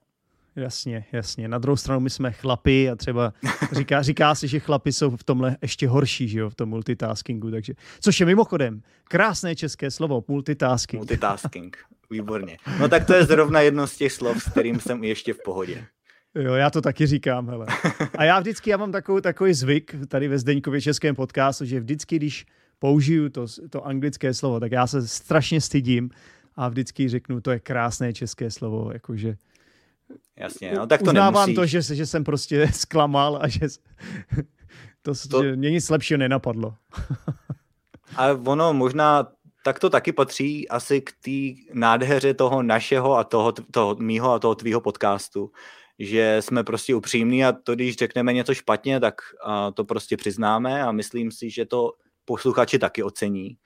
Jasně, 0.56 1.04
jasně. 1.12 1.48
Na 1.48 1.58
druhou 1.58 1.76
stranu 1.76 2.00
my 2.00 2.10
jsme 2.10 2.32
chlapi 2.32 2.90
a 2.90 2.96
třeba 2.96 3.32
říká, 3.72 4.02
říká 4.02 4.34
se, 4.34 4.48
že 4.48 4.60
chlapi 4.60 4.92
jsou 4.92 5.16
v 5.16 5.24
tomhle 5.24 5.56
ještě 5.62 5.88
horší, 5.88 6.28
že 6.28 6.38
jo, 6.38 6.50
v 6.50 6.54
tom 6.54 6.68
multitaskingu, 6.68 7.50
takže, 7.50 7.74
což 8.00 8.20
je 8.20 8.26
mimochodem 8.26 8.82
krásné 9.04 9.56
české 9.56 9.90
slovo, 9.90 10.24
multitasking. 10.28 11.00
Multitasking, 11.00 11.76
výborně. 12.10 12.56
No 12.80 12.88
tak 12.88 13.06
to 13.06 13.14
je 13.14 13.24
zrovna 13.24 13.60
jedno 13.60 13.86
z 13.86 13.96
těch 13.96 14.12
slov, 14.12 14.42
s 14.42 14.50
kterým 14.50 14.80
jsem 14.80 15.04
ještě 15.04 15.34
v 15.34 15.38
pohodě. 15.44 15.86
Jo, 16.34 16.54
já 16.54 16.70
to 16.70 16.80
taky 16.80 17.06
říkám, 17.06 17.48
hele. 17.48 17.66
A 18.18 18.24
já 18.24 18.40
vždycky, 18.40 18.70
já 18.70 18.76
mám 18.76 18.92
takový, 18.92 19.22
takový 19.22 19.54
zvyk 19.54 19.94
tady 20.08 20.28
ve 20.28 20.38
Zdeňkově 20.38 20.80
českém 20.80 21.14
podcastu, 21.14 21.64
že 21.64 21.80
vždycky, 21.80 22.16
když 22.16 22.46
použiju 22.78 23.28
to, 23.28 23.46
to 23.70 23.86
anglické 23.86 24.34
slovo, 24.34 24.60
tak 24.60 24.72
já 24.72 24.86
se 24.86 25.08
strašně 25.08 25.60
stydím 25.60 26.10
a 26.56 26.68
vždycky 26.68 27.08
řeknu, 27.08 27.40
to 27.40 27.50
je 27.50 27.60
krásné 27.60 28.12
české 28.12 28.50
slovo, 28.50 28.90
jakože 28.92 29.36
Jasně, 30.36 30.74
no 30.74 30.86
tak 30.86 31.02
to 31.02 31.06
Uznávám 31.10 31.48
nemusíš. 31.48 31.54
to, 31.54 31.66
že, 31.66 31.94
že 31.94 32.06
jsem 32.06 32.24
prostě 32.24 32.68
zklamal 32.72 33.38
a 33.42 33.48
že, 33.48 33.60
to, 35.02 35.12
to... 35.30 35.42
Že 35.42 35.56
mě 35.56 35.70
nic 35.70 35.90
lepšího 35.90 36.18
nenapadlo. 36.18 36.74
a 38.16 38.28
ono 38.32 38.74
možná 38.74 39.26
tak 39.64 39.78
to 39.78 39.90
taky 39.90 40.12
patří 40.12 40.68
asi 40.68 41.00
k 41.00 41.12
té 41.24 41.62
nádheře 41.72 42.34
toho 42.34 42.62
našeho 42.62 43.16
a 43.16 43.24
toho, 43.24 43.52
toho 43.52 43.96
mýho 43.98 44.32
a 44.32 44.38
toho 44.38 44.54
tvýho 44.54 44.80
podcastu, 44.80 45.50
že 45.98 46.36
jsme 46.40 46.64
prostě 46.64 46.94
upřímní 46.94 47.44
a 47.44 47.52
to, 47.52 47.74
když 47.74 47.96
řekneme 47.96 48.32
něco 48.32 48.54
špatně, 48.54 49.00
tak 49.00 49.14
to 49.74 49.84
prostě 49.84 50.16
přiznáme 50.16 50.82
a 50.82 50.92
myslím 50.92 51.30
si, 51.30 51.50
že 51.50 51.66
to 51.66 51.92
posluchači 52.24 52.78
taky 52.78 53.02
ocení. 53.02 53.56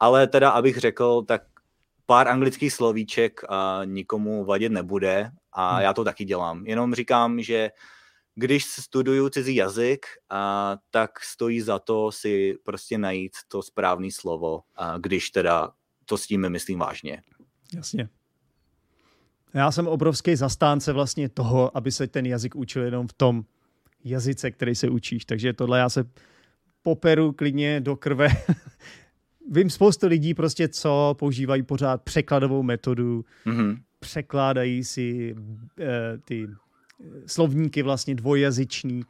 Ale 0.00 0.26
teda, 0.26 0.50
abych 0.50 0.78
řekl, 0.78 1.22
tak 1.22 1.42
pár 2.06 2.28
anglických 2.28 2.72
slovíček 2.72 3.40
a 3.48 3.80
nikomu 3.84 4.44
vadit 4.44 4.72
nebude 4.72 5.30
a 5.52 5.74
hmm. 5.74 5.82
já 5.82 5.94
to 5.94 6.04
taky 6.04 6.24
dělám. 6.24 6.66
Jenom 6.66 6.94
říkám, 6.94 7.42
že 7.42 7.70
když 8.34 8.64
studuju 8.64 9.28
cizí 9.28 9.54
jazyk, 9.54 10.06
a, 10.30 10.76
tak 10.90 11.20
stojí 11.20 11.60
za 11.60 11.78
to 11.78 12.12
si 12.12 12.54
prostě 12.64 12.98
najít 12.98 13.32
to 13.48 13.62
správné 13.62 14.08
slovo, 14.12 14.60
a, 14.76 14.98
když 14.98 15.30
teda 15.30 15.70
to 16.04 16.18
s 16.18 16.26
tím 16.26 16.48
myslím 16.48 16.78
vážně. 16.78 17.22
Jasně. 17.74 18.08
Já 19.54 19.70
jsem 19.70 19.86
obrovský 19.86 20.36
zastánce 20.36 20.92
vlastně 20.92 21.28
toho, 21.28 21.76
aby 21.76 21.92
se 21.92 22.06
ten 22.06 22.26
jazyk 22.26 22.56
učil 22.56 22.82
jenom 22.82 23.08
v 23.08 23.12
tom 23.12 23.44
jazyce, 24.04 24.50
který 24.50 24.74
se 24.74 24.88
učíš. 24.88 25.24
Takže 25.24 25.52
tohle 25.52 25.78
já 25.78 25.88
se 25.88 26.04
poperu 26.82 27.32
klidně 27.32 27.80
do 27.80 27.96
krve. 27.96 28.28
Vím 29.50 29.70
spoustu 29.70 30.06
lidí 30.06 30.34
prostě, 30.34 30.68
co 30.68 31.16
používají 31.18 31.62
pořád 31.62 32.02
překladovou 32.02 32.62
metodu, 32.62 33.24
mm-hmm 33.46 33.76
překládají 34.00 34.84
si 34.84 35.34
uh, 35.34 35.86
ty 36.24 36.48
slovníky 37.26 37.82
vlastně 37.82 38.14
dvojazyční. 38.14 39.02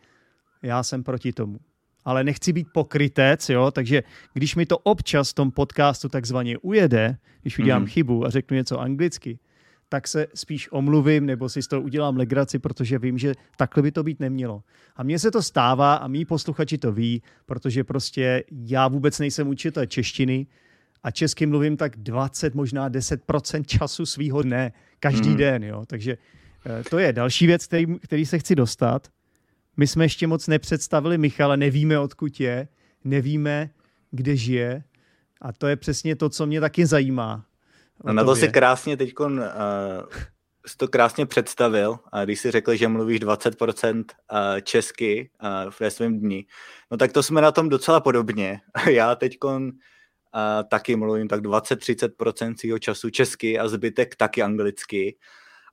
Já 0.62 0.82
jsem 0.82 1.04
proti 1.04 1.32
tomu. 1.32 1.58
Ale 2.04 2.24
nechci 2.24 2.52
být 2.52 2.66
pokrytec, 2.72 3.48
jo, 3.48 3.70
takže 3.70 4.02
když 4.32 4.56
mi 4.56 4.66
to 4.66 4.78
občas 4.78 5.30
v 5.30 5.34
tom 5.34 5.50
podcastu 5.50 6.08
takzvaně 6.08 6.58
ujede, 6.58 7.16
když 7.42 7.58
udělám 7.58 7.82
mm. 7.82 7.88
chybu 7.88 8.26
a 8.26 8.30
řeknu 8.30 8.56
něco 8.56 8.80
anglicky, 8.80 9.38
tak 9.90 10.08
se 10.08 10.26
spíš 10.34 10.68
omluvím 10.72 11.26
nebo 11.26 11.48
si 11.48 11.62
z 11.62 11.68
toho 11.68 11.82
udělám 11.82 12.16
legraci, 12.16 12.58
protože 12.58 12.98
vím, 12.98 13.18
že 13.18 13.34
takhle 13.56 13.82
by 13.82 13.92
to 13.92 14.02
být 14.02 14.20
nemělo. 14.20 14.62
A 14.96 15.02
mně 15.02 15.18
se 15.18 15.30
to 15.30 15.42
stává 15.42 15.94
a 15.94 16.08
mý 16.08 16.24
posluchači 16.24 16.78
to 16.78 16.92
ví, 16.92 17.22
protože 17.46 17.84
prostě 17.84 18.44
já 18.50 18.88
vůbec 18.88 19.18
nejsem 19.18 19.48
učitel 19.48 19.86
češtiny, 19.86 20.46
a 21.02 21.10
česky 21.10 21.46
mluvím 21.46 21.76
tak 21.76 21.96
20, 21.96 22.54
možná 22.54 22.90
10% 22.90 23.64
času 23.64 24.06
svýho 24.06 24.42
dne, 24.42 24.72
každý 25.00 25.30
mm. 25.30 25.36
den, 25.36 25.64
jo. 25.64 25.84
Takže 25.86 26.18
eh, 26.66 26.84
to 26.90 26.98
je 26.98 27.12
další 27.12 27.46
věc, 27.46 27.66
který, 27.66 27.98
který 27.98 28.26
se 28.26 28.38
chci 28.38 28.54
dostat. 28.54 29.08
My 29.76 29.86
jsme 29.86 30.04
ještě 30.04 30.26
moc 30.26 30.46
nepředstavili 30.46 31.18
Michala, 31.18 31.56
nevíme, 31.56 31.98
odkud 31.98 32.40
je, 32.40 32.68
nevíme, 33.04 33.70
kde 34.10 34.36
žije 34.36 34.82
a 35.40 35.52
to 35.52 35.66
je 35.66 35.76
přesně 35.76 36.16
to, 36.16 36.28
co 36.28 36.46
mě 36.46 36.60
taky 36.60 36.86
zajímá. 36.86 37.44
No 38.04 38.12
na 38.12 38.24
to 38.24 38.36
si 38.36 38.48
krásně 38.48 38.96
teď 38.96 39.12
uh, 39.20 39.28
jsi 40.66 40.76
to 40.76 40.88
krásně 40.88 41.26
představil, 41.26 41.98
a 42.12 42.24
když 42.24 42.40
si 42.40 42.50
řekl, 42.50 42.74
že 42.74 42.88
mluvíš 42.88 43.20
20% 43.20 43.96
uh, 43.96 44.60
česky 44.62 45.30
uh, 45.42 45.72
ve 45.80 45.90
svém 45.90 46.20
dni, 46.20 46.46
no 46.90 46.96
tak 46.96 47.12
to 47.12 47.22
jsme 47.22 47.40
na 47.40 47.52
tom 47.52 47.68
docela 47.68 48.00
podobně. 48.00 48.60
Já 48.90 49.14
teď 49.14 49.38
taky 50.68 50.96
mluvím 50.96 51.28
tak 51.28 51.42
20-30% 51.42 52.54
svého 52.58 52.78
času 52.78 53.10
česky 53.10 53.58
a 53.58 53.68
zbytek 53.68 54.16
taky 54.16 54.42
anglicky. 54.42 55.16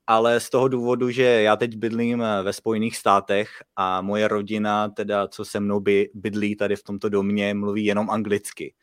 Ale 0.10 0.40
z 0.40 0.50
toho 0.50 0.68
důvodu, 0.68 1.10
že 1.10 1.24
já 1.24 1.56
teď 1.56 1.76
bydlím 1.76 2.22
eh, 2.22 2.44
ve 2.44 2.54
Spojených 2.54 2.98
státech 2.98 3.50
a 3.76 4.02
moje 4.02 4.28
rodina, 4.28 4.90
teda 4.90 5.28
co 5.28 5.46
se 5.46 5.60
mnou 5.60 5.80
by, 5.80 6.10
bydlí 6.14 6.56
tady 6.56 6.76
v 6.76 6.84
tomto 6.84 7.10
domě, 7.10 7.54
mluví 7.54 7.86
jenom 7.86 8.10
anglicky. 8.10 8.74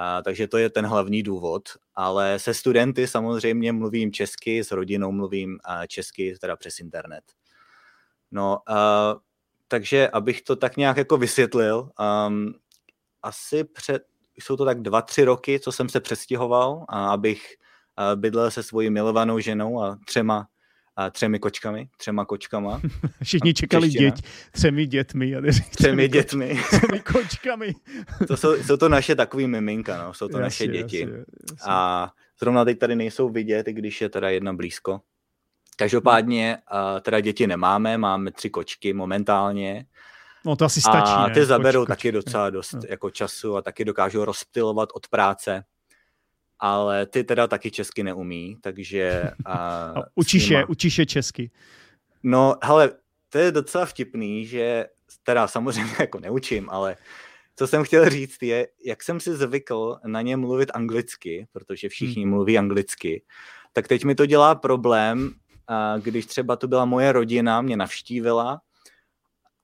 A, 0.00 0.22
takže 0.22 0.48
to 0.48 0.58
je 0.58 0.70
ten 0.70 0.86
hlavní 0.86 1.22
důvod. 1.22 1.68
Ale 1.94 2.38
se 2.38 2.54
studenty 2.54 3.06
samozřejmě 3.06 3.72
mluvím 3.72 4.12
česky, 4.12 4.64
s 4.64 4.70
rodinou 4.70 5.12
mluvím 5.12 5.58
a 5.64 5.86
česky, 5.86 6.34
teda 6.40 6.56
přes 6.56 6.78
internet. 6.78 7.24
No, 8.30 8.58
a, 8.66 9.16
takže 9.68 10.08
abych 10.08 10.42
to 10.42 10.56
tak 10.56 10.76
nějak 10.76 10.96
jako 10.96 11.16
vysvětlil, 11.16 11.90
um, 12.28 12.54
asi 13.22 13.64
před 13.64 14.02
jsou 14.38 14.56
to 14.56 14.64
tak 14.64 14.82
dva, 14.82 15.02
tři 15.02 15.24
roky, 15.24 15.60
co 15.60 15.72
jsem 15.72 15.88
se 15.88 16.00
přestěhoval, 16.00 16.84
a 16.88 17.08
abych 17.08 17.56
bydlel 18.14 18.50
se 18.50 18.62
svojí 18.62 18.90
milovanou 18.90 19.38
ženou 19.38 19.82
a 19.82 19.98
třema 20.06 20.46
a 20.98 21.10
třemi 21.10 21.38
kočkami, 21.38 21.88
třema 21.96 22.24
kočkama. 22.24 22.80
Všichni 23.22 23.54
čekali 23.54 23.88
děť, 23.88 24.22
třemi 24.52 24.86
dětmi. 24.86 25.36
A 25.36 25.40
třemi, 25.40 25.64
třemi 25.70 26.08
dětmi. 26.08 26.60
třemi 26.68 27.00
kočkami. 27.00 27.74
to 28.28 28.36
jsou, 28.36 28.54
jsou 28.54 28.76
to 28.76 28.88
naše 28.88 29.14
takový 29.14 29.46
miminka, 29.46 30.04
no, 30.04 30.14
jsou 30.14 30.28
to 30.28 30.38
jasně, 30.38 30.44
naše 30.44 30.66
děti. 30.66 31.00
Jasně, 31.00 31.16
jasně. 31.16 31.66
A 31.66 32.10
zrovna 32.40 32.64
teď 32.64 32.78
tady 32.78 32.96
nejsou 32.96 33.28
vidět, 33.28 33.66
když 33.66 34.00
je 34.00 34.08
teda 34.08 34.30
jedna 34.30 34.52
blízko. 34.52 35.00
Každopádně 35.76 36.58
teda 37.02 37.20
děti 37.20 37.46
nemáme, 37.46 37.98
máme 37.98 38.32
tři 38.32 38.50
kočky 38.50 38.92
momentálně 38.92 39.86
No 40.44 40.56
to 40.56 40.64
asi 40.64 40.80
stačí, 40.80 41.12
A 41.12 41.28
ty 41.28 41.40
ne? 41.40 41.46
zaberou 41.46 41.80
koč, 41.80 41.88
taky 41.88 42.12
docela 42.12 42.50
dost 42.50 42.72
no. 42.72 42.80
jako 42.88 43.10
času 43.10 43.56
a 43.56 43.62
taky 43.62 43.84
dokážou 43.84 44.24
rozptilovat 44.24 44.88
od 44.94 45.08
práce. 45.08 45.64
Ale 46.60 47.06
ty 47.06 47.24
teda 47.24 47.46
taky 47.46 47.70
česky 47.70 48.02
neumí, 48.02 48.56
takže... 48.60 49.30
A 49.46 49.94
učíš, 50.14 50.48
je, 50.48 50.66
učíš 50.66 50.98
je 50.98 51.06
česky. 51.06 51.50
No, 52.22 52.54
hele, 52.62 52.90
to 53.28 53.38
je 53.38 53.52
docela 53.52 53.86
vtipný, 53.86 54.46
že 54.46 54.86
teda 55.22 55.48
samozřejmě 55.48 55.94
jako 56.00 56.20
neučím, 56.20 56.70
ale 56.70 56.96
co 57.56 57.66
jsem 57.66 57.84
chtěl 57.84 58.10
říct 58.10 58.42
je, 58.42 58.68
jak 58.84 59.02
jsem 59.02 59.20
si 59.20 59.36
zvykl 59.36 59.98
na 60.06 60.22
ně 60.22 60.36
mluvit 60.36 60.70
anglicky, 60.74 61.46
protože 61.52 61.88
všichni 61.88 62.22
hmm. 62.22 62.32
mluví 62.32 62.58
anglicky, 62.58 63.22
tak 63.72 63.88
teď 63.88 64.04
mi 64.04 64.14
to 64.14 64.26
dělá 64.26 64.54
problém, 64.54 65.30
když 66.02 66.26
třeba 66.26 66.56
to 66.56 66.68
byla 66.68 66.84
moje 66.84 67.12
rodina, 67.12 67.62
mě 67.62 67.76
navštívila 67.76 68.60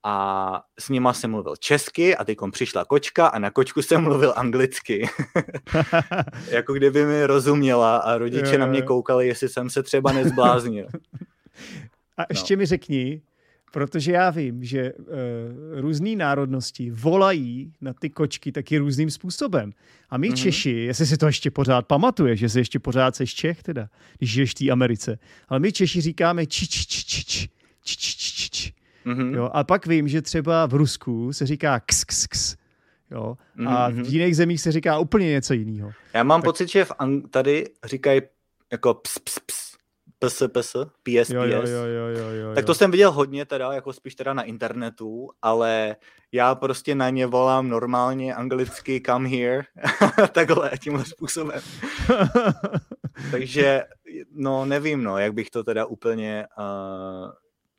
a 0.04 0.62
s 0.78 0.88
nima 0.88 1.12
jsem 1.12 1.30
mluvil 1.30 1.56
česky 1.56 2.16
a 2.16 2.24
teď 2.24 2.38
přišla 2.50 2.84
kočka 2.84 3.26
a 3.26 3.38
na 3.38 3.50
kočku 3.50 3.82
jsem 3.82 4.02
mluvil 4.02 4.32
anglicky. 4.36 5.08
jako 6.48 6.72
kdyby 6.72 7.06
mi 7.06 7.26
rozuměla 7.26 7.96
a 7.96 8.18
rodiče 8.18 8.52
jo, 8.52 8.58
na 8.58 8.66
mě 8.66 8.82
koukali, 8.82 9.26
jestli 9.26 9.48
jsem 9.48 9.70
se 9.70 9.82
třeba 9.82 10.12
nezbláznil. 10.12 10.86
a 12.16 12.20
no. 12.22 12.26
ještě 12.30 12.56
no. 12.56 12.58
mi 12.58 12.66
řekni, 12.66 13.22
protože 13.74 14.12
já 14.12 14.30
vím, 14.30 14.64
že 14.64 14.80
eh, 14.80 14.92
uh, 14.92 15.80
různé 15.80 16.16
národnosti 16.16 16.90
volají 16.90 17.72
na 17.80 17.92
ty 17.92 18.10
kočky 18.10 18.52
taky 18.52 18.78
různým 18.78 19.10
způsobem. 19.10 19.72
A 20.10 20.18
my 20.18 20.30
mm-hmm. 20.30 20.42
Češi, 20.42 20.70
jestli 20.70 21.06
si 21.06 21.16
to 21.16 21.26
ještě 21.26 21.50
pořád 21.50 21.86
pamatuje, 21.86 22.36
že 22.36 22.48
si 22.48 22.58
ještě 22.58 22.78
pořád 22.78 23.16
seš 23.16 23.34
Čech 23.34 23.62
teda, 23.62 23.88
když 24.18 24.30
žiješ 24.32 24.50
v 24.50 24.54
té 24.54 24.70
Americe, 24.70 25.18
ale 25.48 25.60
my 25.60 25.72
Češi 25.72 26.00
říkáme 26.00 26.46
či 26.46 26.68
či 26.68 26.86
či 26.86 27.04
či 27.04 27.24
či 27.24 27.48
či 27.84 27.96
či 27.96 28.23
Mm-hmm. 29.06 29.34
Jo, 29.34 29.50
a 29.52 29.64
pak 29.64 29.86
vím, 29.86 30.08
že 30.08 30.22
třeba 30.22 30.66
v 30.66 30.74
Rusku 30.74 31.32
se 31.32 31.46
říká 31.46 31.80
ks, 31.80 32.04
ks, 32.04 32.26
ks. 32.26 32.56
Jo, 33.10 33.36
a 33.66 33.90
mm-hmm. 33.90 34.02
v 34.02 34.08
jiných 34.08 34.36
zemích 34.36 34.60
se 34.60 34.72
říká 34.72 34.98
úplně 34.98 35.26
něco 35.26 35.54
jiného. 35.54 35.92
Já 36.14 36.22
mám 36.22 36.40
tak... 36.40 36.44
pocit, 36.44 36.68
že 36.68 36.84
v 36.84 36.90
Ang- 36.90 37.28
tady 37.30 37.64
říkají 37.84 38.22
jako 38.72 38.94
ps, 38.94 39.18
ps, 39.18 39.38
ps, 39.46 39.74
PS, 40.18 40.42
PS, 40.52 40.76
PS, 41.02 41.30
jo, 41.30 41.42
jo, 41.42 41.62
jo, 41.66 41.84
jo, 41.84 42.06
jo, 42.16 42.28
jo. 42.30 42.54
Tak 42.54 42.64
to 42.64 42.74
jsem 42.74 42.90
viděl 42.90 43.12
hodně 43.12 43.44
teda, 43.44 43.72
jako 43.72 43.92
spíš 43.92 44.14
teda 44.14 44.34
na 44.34 44.42
internetu, 44.42 45.30
ale 45.42 45.96
já 46.32 46.54
prostě 46.54 46.94
na 46.94 47.10
ně 47.10 47.26
volám 47.26 47.68
normálně 47.68 48.34
anglicky 48.34 49.02
come 49.06 49.28
here, 49.28 49.62
takhle, 50.32 50.70
tímhle 50.82 51.04
způsobem. 51.04 51.60
Takže, 53.30 53.82
no 54.32 54.64
nevím, 54.64 55.02
no, 55.02 55.18
jak 55.18 55.34
bych 55.34 55.50
to 55.50 55.64
teda 55.64 55.86
úplně, 55.86 56.46
uh, 56.58 57.30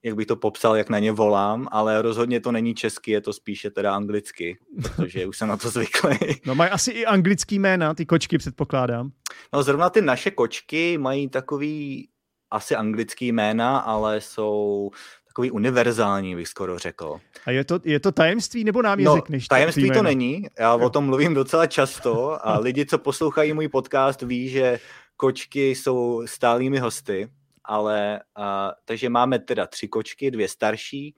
jak 0.06 0.16
bych 0.16 0.26
to 0.26 0.36
popsal, 0.36 0.76
jak 0.76 0.90
na 0.90 1.00
ně 1.00 1.12
volám, 1.12 1.68
ale 1.72 2.02
rozhodně 2.02 2.40
to 2.40 2.52
není 2.52 2.76
česky, 2.76 3.12
je 3.12 3.22
to 3.22 3.34
spíše 3.34 3.70
teda 3.70 3.96
anglicky, 3.96 4.58
protože 4.82 5.26
už 5.26 5.38
jsem 5.38 5.48
na 5.48 5.58
to 5.58 5.70
zvyklý. 5.70 6.18
No 6.46 6.56
mají 6.56 6.72
asi 6.72 6.92
i 6.92 7.06
anglický 7.06 7.60
jména, 7.60 7.94
ty 7.94 8.06
kočky 8.06 8.38
předpokládám. 8.38 9.12
No 9.54 9.64
zrovna 9.64 9.90
ty 9.90 10.02
naše 10.02 10.32
kočky 10.32 10.98
mají 10.98 11.30
takový 11.30 12.10
asi 12.52 12.76
anglický 12.76 13.32
jména, 13.32 13.78
ale 13.78 14.22
jsou 14.22 14.92
takový 15.28 15.52
univerzální, 15.52 16.36
bych 16.36 16.48
skoro 16.48 16.80
řekl. 16.80 17.20
A 17.46 17.52
je 17.52 17.66
to, 17.66 17.80
je 17.84 18.00
to 18.00 18.12
tajemství, 18.12 18.64
nebo 18.64 18.82
nám 18.82 19.00
je 19.00 19.06
no, 19.06 19.16
řekneš? 19.16 19.48
tajemství 19.48 19.92
to 19.92 20.04
není, 20.04 20.48
já 20.60 20.72
jo. 20.72 20.80
o 20.80 20.90
tom 20.90 21.06
mluvím 21.06 21.34
docela 21.34 21.68
často 21.68 22.48
a 22.48 22.60
lidi, 22.60 22.86
co 22.86 22.98
poslouchají 22.98 23.54
můj 23.54 23.68
podcast, 23.68 24.22
ví, 24.22 24.50
že 24.50 24.80
kočky 25.18 25.70
jsou 25.70 26.24
stálými 26.26 26.80
hosty, 26.80 27.30
ale 27.68 28.22
a, 28.36 28.72
takže 28.86 29.10
máme 29.10 29.40
teda 29.40 29.68
tři 29.68 29.88
kočky, 29.88 30.32
dvě 30.32 30.48
starší, 30.48 31.16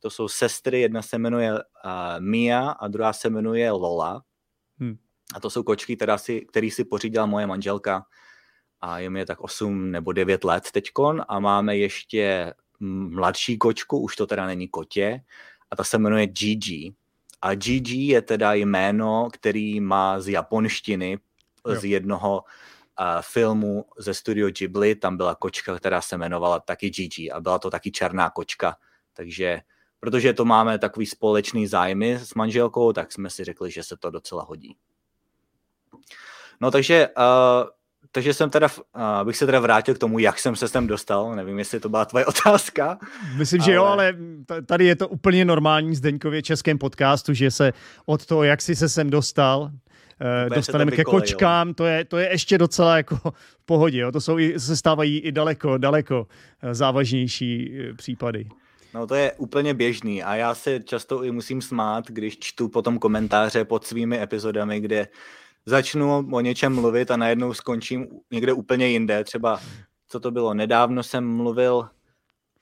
to 0.00 0.10
jsou 0.10 0.28
sestry, 0.28 0.80
jedna 0.80 1.02
se 1.02 1.18
jmenuje 1.18 1.52
uh, 1.52 1.60
Mia 2.18 2.70
a 2.70 2.88
druhá 2.88 3.12
se 3.12 3.30
jmenuje 3.30 3.70
Lola. 3.70 4.22
Hmm. 4.78 4.96
A 5.34 5.40
to 5.40 5.50
jsou 5.50 5.62
kočky, 5.62 5.96
která 5.96 6.18
si, 6.18 6.40
který 6.40 6.70
si 6.70 6.84
pořídila 6.84 7.26
moje 7.26 7.46
manželka 7.46 8.06
a 8.80 8.98
je 8.98 9.10
mi 9.10 9.26
tak 9.26 9.40
8 9.40 9.90
nebo 9.90 10.12
9 10.12 10.44
let 10.44 10.70
teďkon 10.72 11.22
a 11.28 11.40
máme 11.40 11.76
ještě 11.76 12.54
mladší 12.80 13.58
kočku, 13.58 13.98
už 13.98 14.16
to 14.16 14.26
teda 14.26 14.46
není 14.46 14.68
kotě, 14.68 15.20
a 15.70 15.76
ta 15.76 15.84
se 15.84 15.98
jmenuje 15.98 16.26
Gigi. 16.26 16.94
A 17.42 17.54
Gigi 17.54 18.06
je 18.06 18.22
teda 18.22 18.54
jméno, 18.54 19.28
který 19.32 19.80
má 19.80 20.20
z 20.20 20.28
japonštiny, 20.28 21.18
jo. 21.68 21.74
z 21.74 21.84
jednoho 21.84 22.36
uh, 22.36 22.48
filmu 23.20 23.84
ze 23.98 24.14
studio 24.14 24.50
Ghibli, 24.50 24.94
tam 24.94 25.16
byla 25.16 25.34
kočka, 25.34 25.76
která 25.76 26.00
se 26.00 26.14
jmenovala 26.14 26.60
taky 26.60 26.90
Gigi 26.90 27.30
a 27.30 27.40
byla 27.40 27.58
to 27.58 27.70
taky 27.70 27.90
černá 27.90 28.30
kočka, 28.30 28.76
takže 29.14 29.60
protože 30.00 30.32
to 30.32 30.44
máme 30.44 30.78
takový 30.78 31.06
společný 31.06 31.66
zájmy 31.66 32.12
s 32.12 32.34
manželkou, 32.34 32.92
tak 32.92 33.12
jsme 33.12 33.30
si 33.30 33.44
řekli, 33.44 33.70
že 33.70 33.82
se 33.82 33.96
to 33.96 34.10
docela 34.10 34.42
hodí. 34.42 34.76
No 36.60 36.70
takže 36.70 37.08
uh, 37.08 37.68
takže 38.12 38.34
jsem 38.34 38.50
teda, 38.50 38.68
abych 38.94 39.36
se 39.36 39.46
teda 39.46 39.60
vrátil 39.60 39.94
k 39.94 39.98
tomu, 39.98 40.18
jak 40.18 40.38
jsem 40.38 40.56
se 40.56 40.68
sem 40.68 40.86
dostal, 40.86 41.36
nevím, 41.36 41.58
jestli 41.58 41.80
to 41.80 41.88
byla 41.88 42.04
tvoje 42.04 42.26
otázka. 42.26 42.98
Myslím, 43.36 43.60
ale... 43.60 43.66
že 43.66 43.72
jo, 43.72 43.84
ale 43.84 44.14
tady 44.66 44.84
je 44.84 44.96
to 44.96 45.08
úplně 45.08 45.44
normální 45.44 45.94
Zdeňkově 45.94 46.42
českém 46.42 46.78
podcastu, 46.78 47.34
že 47.34 47.50
se 47.50 47.72
od 48.06 48.26
toho, 48.26 48.42
jak 48.42 48.62
jsi 48.62 48.76
se 48.76 48.88
sem 48.88 49.10
dostal, 49.10 49.70
Úplně 50.20 50.56
dostaneme 50.56 50.90
ke 50.90 51.04
kočkám, 51.04 51.74
to 51.74 51.86
je, 51.86 52.04
to 52.04 52.18
je 52.18 52.30
ještě 52.30 52.58
docela 52.58 52.96
jako 52.96 53.16
v 53.58 53.66
pohodě, 53.66 53.98
jo? 53.98 54.12
to 54.12 54.20
jsou 54.20 54.38
i, 54.38 54.60
se 54.60 54.76
stávají 54.76 55.18
i 55.18 55.32
daleko, 55.32 55.78
daleko 55.78 56.26
eh, 56.62 56.74
závažnější 56.74 57.78
eh, 57.78 57.94
případy. 57.94 58.48
No 58.94 59.06
to 59.06 59.14
je 59.14 59.32
úplně 59.32 59.74
běžný 59.74 60.22
a 60.22 60.34
já 60.34 60.54
se 60.54 60.80
často 60.80 61.24
i 61.24 61.30
musím 61.30 61.62
smát, 61.62 62.08
když 62.08 62.38
čtu 62.38 62.68
potom 62.68 62.98
komentáře 62.98 63.64
pod 63.64 63.86
svými 63.86 64.22
epizodami, 64.22 64.80
kde 64.80 65.08
začnu 65.66 66.28
o 66.32 66.40
něčem 66.40 66.74
mluvit 66.74 67.10
a 67.10 67.16
najednou 67.16 67.54
skončím 67.54 68.08
někde 68.30 68.52
úplně 68.52 68.86
jinde. 68.86 69.24
Třeba, 69.24 69.60
co 70.08 70.20
to 70.20 70.30
bylo, 70.30 70.54
nedávno 70.54 71.02
jsem 71.02 71.36
mluvil 71.36 71.88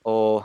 o, 0.04 0.42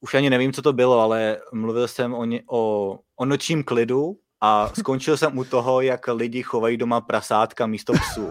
už 0.00 0.14
ani 0.14 0.30
nevím, 0.30 0.52
co 0.52 0.62
to 0.62 0.72
bylo, 0.72 1.00
ale 1.00 1.38
mluvil 1.52 1.88
jsem 1.88 2.14
o, 2.14 2.24
ně, 2.24 2.42
o, 2.50 2.98
o 3.16 3.24
nočním 3.24 3.64
klidu 3.64 4.18
a 4.40 4.68
skončil 4.68 5.16
jsem 5.16 5.38
u 5.38 5.44
toho, 5.44 5.80
jak 5.80 6.08
lidi 6.08 6.42
chovají 6.42 6.76
doma 6.76 7.00
prasátka 7.00 7.66
místo 7.66 7.92
psů. 7.92 8.30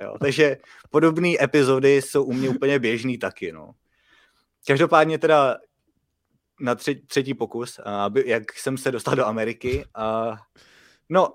Jo, 0.00 0.16
takže 0.20 0.56
podobné 0.90 1.34
epizody 1.40 2.02
jsou 2.02 2.24
u 2.24 2.32
mě 2.32 2.48
úplně 2.48 2.78
běžný 2.78 3.18
taky. 3.18 3.52
No. 3.52 3.74
Každopádně 4.66 5.18
teda 5.18 5.56
na 6.60 6.74
třetí, 6.74 7.06
třetí 7.06 7.34
pokus, 7.34 7.78
aby, 7.78 8.24
jak 8.26 8.52
jsem 8.52 8.78
se 8.78 8.90
dostal 8.90 9.14
do 9.14 9.26
Ameriky. 9.26 9.84
A, 9.94 10.36
no, 11.08 11.34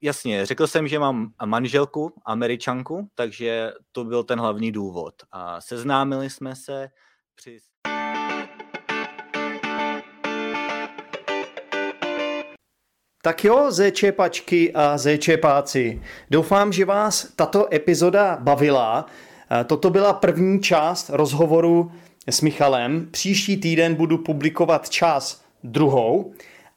jasně, 0.00 0.46
řekl 0.46 0.66
jsem, 0.66 0.88
že 0.88 0.98
mám 0.98 1.32
manželku, 1.44 2.14
američanku, 2.26 3.08
takže 3.14 3.72
to 3.92 4.04
byl 4.04 4.24
ten 4.24 4.40
hlavní 4.40 4.72
důvod. 4.72 5.14
A 5.32 5.60
seznámili 5.60 6.30
jsme 6.30 6.56
se 6.56 6.88
při... 7.34 7.58
Tak 13.24 13.44
jo, 13.44 13.66
zéčepačky 13.70 14.72
a 14.72 14.98
zéčepáci. 14.98 16.00
Doufám, 16.30 16.72
že 16.72 16.84
vás 16.84 17.26
tato 17.36 17.74
epizoda 17.74 18.38
bavila. 18.40 19.06
Toto 19.66 19.90
byla 19.90 20.12
první 20.12 20.60
část 20.60 21.10
rozhovoru 21.12 21.92
s 22.30 22.40
Michalem. 22.40 23.08
Příští 23.10 23.56
týden 23.56 23.94
budu 23.94 24.18
publikovat 24.18 24.90
čas 24.90 25.42
druhou. 25.62 26.32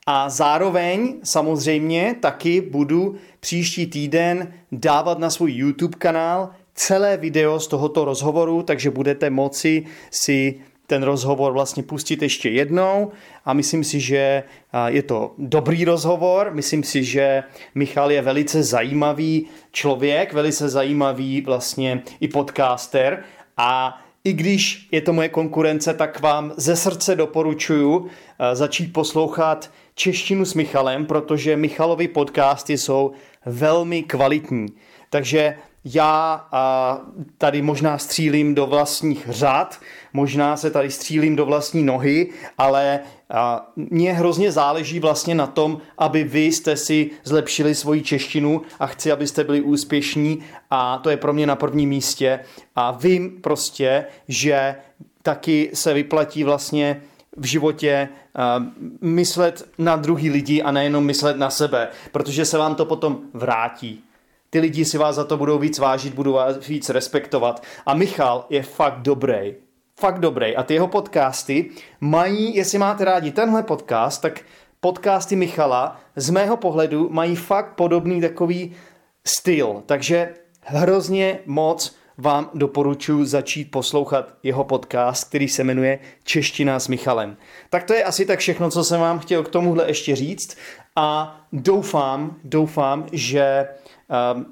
A 0.06 0.28
zároveň 0.28 1.14
samozřejmě 1.24 2.16
taky 2.20 2.60
budu 2.60 3.16
příští 3.40 3.86
týden 3.86 4.52
dávat 4.72 5.18
na 5.18 5.30
svůj 5.30 5.52
YouTube 5.52 5.98
kanál 5.98 6.50
celé 6.74 7.16
video 7.16 7.60
z 7.60 7.66
tohoto 7.66 8.04
rozhovoru, 8.04 8.62
takže 8.62 8.90
budete 8.90 9.30
moci 9.30 9.86
si 10.10 10.60
ten 10.88 11.02
rozhovor 11.02 11.52
vlastně 11.52 11.82
pustit 11.82 12.22
ještě 12.22 12.50
jednou. 12.50 13.12
A 13.44 13.52
myslím 13.52 13.84
si, 13.84 14.00
že 14.00 14.42
je 14.86 15.02
to 15.02 15.34
dobrý 15.38 15.84
rozhovor, 15.84 16.50
myslím 16.54 16.82
si, 16.82 17.04
že 17.04 17.42
Michal 17.74 18.12
je 18.12 18.22
velice 18.22 18.62
zajímavý 18.62 19.46
člověk, 19.72 20.32
velice 20.32 20.68
zajímavý 20.68 21.40
vlastně 21.40 22.02
i 22.20 22.28
podcaster. 22.28 23.22
A 23.56 24.00
i 24.24 24.32
když 24.32 24.88
je 24.92 25.00
to 25.00 25.12
moje 25.12 25.28
konkurence, 25.28 25.94
tak 25.94 26.20
vám 26.20 26.52
ze 26.56 26.76
srdce 26.76 27.16
doporučuji 27.16 28.06
začít 28.52 28.92
poslouchat 28.92 29.70
češtinu 29.94 30.44
s 30.44 30.54
Michalem, 30.54 31.06
protože 31.06 31.56
Michalovi 31.56 32.08
podcasty 32.08 32.78
jsou 32.78 33.12
velmi 33.46 34.02
kvalitní. 34.02 34.66
Takže 35.10 35.56
já 35.94 36.46
a, 36.52 37.00
tady 37.38 37.62
možná 37.62 37.98
střílím 37.98 38.54
do 38.54 38.66
vlastních 38.66 39.26
řad, 39.28 39.80
možná 40.12 40.56
se 40.56 40.70
tady 40.70 40.90
střílím 40.90 41.36
do 41.36 41.46
vlastní 41.46 41.82
nohy, 41.82 42.28
ale 42.58 43.00
a, 43.30 43.66
mně 43.76 44.12
hrozně 44.12 44.52
záleží 44.52 45.00
vlastně 45.00 45.34
na 45.34 45.46
tom, 45.46 45.80
aby 45.98 46.24
vy 46.24 46.44
jste 46.44 46.76
si 46.76 47.10
zlepšili 47.24 47.74
svoji 47.74 48.02
češtinu 48.02 48.62
a 48.80 48.86
chci, 48.86 49.12
abyste 49.12 49.44
byli 49.44 49.60
úspěšní 49.60 50.38
a 50.70 50.98
to 50.98 51.10
je 51.10 51.16
pro 51.16 51.32
mě 51.32 51.46
na 51.46 51.56
prvním 51.56 51.88
místě 51.88 52.40
a 52.76 52.90
vím 52.90 53.30
prostě, 53.40 54.04
že 54.28 54.74
taky 55.22 55.70
se 55.74 55.94
vyplatí 55.94 56.44
vlastně 56.44 57.02
v 57.36 57.44
životě 57.44 58.08
uh, 58.08 58.64
myslet 59.00 59.68
na 59.78 59.96
druhý 59.96 60.30
lidi 60.30 60.62
a 60.62 60.70
nejenom 60.70 61.04
myslet 61.04 61.36
na 61.36 61.50
sebe, 61.50 61.88
protože 62.12 62.44
se 62.44 62.58
vám 62.58 62.74
to 62.74 62.84
potom 62.84 63.20
vrátí. 63.34 64.04
Ty 64.50 64.60
lidi 64.60 64.84
si 64.84 64.98
vás 64.98 65.16
za 65.16 65.24
to 65.24 65.36
budou 65.36 65.58
víc 65.58 65.78
vážit, 65.78 66.14
budou 66.14 66.32
vás 66.32 66.66
víc 66.68 66.90
respektovat. 66.90 67.62
A 67.86 67.94
Michal 67.94 68.46
je 68.50 68.62
fakt 68.62 68.98
dobrý. 68.98 69.54
Fakt 70.00 70.18
dobrý. 70.18 70.56
A 70.56 70.62
ty 70.62 70.74
jeho 70.74 70.88
podcasty 70.88 71.70
mají, 72.00 72.56
jestli 72.56 72.78
máte 72.78 73.04
rádi 73.04 73.32
tenhle 73.32 73.62
podcast, 73.62 74.22
tak 74.22 74.40
podcasty 74.80 75.36
Michala 75.36 76.00
z 76.16 76.30
mého 76.30 76.56
pohledu 76.56 77.08
mají 77.10 77.36
fakt 77.36 77.74
podobný 77.74 78.20
takový 78.20 78.72
styl. 79.26 79.82
Takže 79.86 80.34
hrozně 80.62 81.38
moc 81.46 81.96
vám 82.18 82.50
doporučuji 82.54 83.24
začít 83.24 83.70
poslouchat 83.70 84.34
jeho 84.42 84.64
podcast, 84.64 85.28
který 85.28 85.48
se 85.48 85.64
jmenuje 85.64 85.98
Čeština 86.24 86.80
s 86.80 86.88
Michalem. 86.88 87.36
Tak 87.70 87.84
to 87.84 87.94
je 87.94 88.04
asi 88.04 88.26
tak 88.26 88.38
všechno, 88.38 88.70
co 88.70 88.84
jsem 88.84 89.00
vám 89.00 89.18
chtěl 89.18 89.42
k 89.42 89.48
tomuhle 89.48 89.88
ještě 89.88 90.16
říct 90.16 90.56
a 90.96 91.40
doufám, 91.52 92.36
doufám, 92.44 93.06
že 93.12 93.68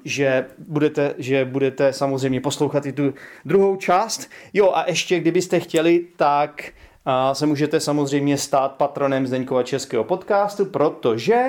že, 0.05 0.45
budete, 0.67 1.15
že 1.17 1.45
budete 1.45 1.93
samozřejmě 1.93 2.41
poslouchat 2.41 2.85
i 2.85 2.93
tu 2.93 3.13
druhou 3.45 3.75
část. 3.75 4.29
Jo 4.53 4.71
a 4.73 4.85
ještě 4.87 5.19
kdybyste 5.19 5.59
chtěli, 5.59 6.05
tak 6.15 6.63
se 7.33 7.45
můžete 7.45 7.79
samozřejmě 7.79 8.37
stát 8.37 8.71
patronem 8.71 9.27
Zdeňkova 9.27 9.63
českého 9.63 10.03
podcastu, 10.03 10.65
protože 10.65 11.43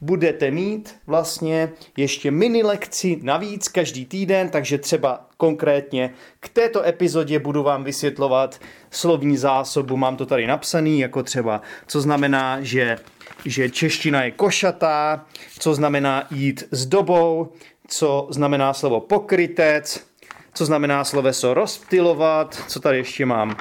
budete 0.00 0.50
mít 0.50 0.94
vlastně 1.06 1.72
ještě 1.96 2.30
mini 2.30 2.62
lekci 2.62 3.20
navíc 3.22 3.68
každý 3.68 4.06
týden, 4.06 4.48
takže 4.48 4.78
třeba 4.78 5.26
konkrétně 5.36 6.14
k 6.40 6.48
této 6.48 6.86
epizodě 6.86 7.38
budu 7.38 7.62
vám 7.62 7.84
vysvětlovat 7.84 8.60
slovní 8.90 9.36
zásobu, 9.36 9.96
mám 9.96 10.16
to 10.16 10.26
tady 10.26 10.46
napsaný, 10.46 11.00
jako 11.00 11.22
třeba, 11.22 11.60
co 11.86 12.00
znamená, 12.00 12.58
že, 12.60 12.98
že 13.44 13.70
čeština 13.70 14.22
je 14.22 14.30
košatá, 14.30 15.26
co 15.58 15.74
znamená 15.74 16.26
jít 16.30 16.64
s 16.70 16.86
dobou, 16.86 17.52
co 17.88 18.28
znamená 18.30 18.74
slovo 18.74 19.00
pokrytec, 19.00 20.06
co 20.54 20.66
znamená 20.66 21.04
sloveso 21.04 21.54
rozptilovat, 21.54 22.64
co 22.68 22.80
tady 22.80 22.96
ještě 22.96 23.26
mám. 23.26 23.56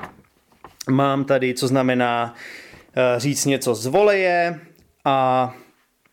Mám 0.90 1.26
tady, 1.26 1.54
co 1.54 1.68
znamená 1.68 2.34
uh, 2.34 3.20
říct 3.20 3.46
něco 3.46 3.76
z 3.76 3.86
voleje 3.86 4.60
a 5.06 5.54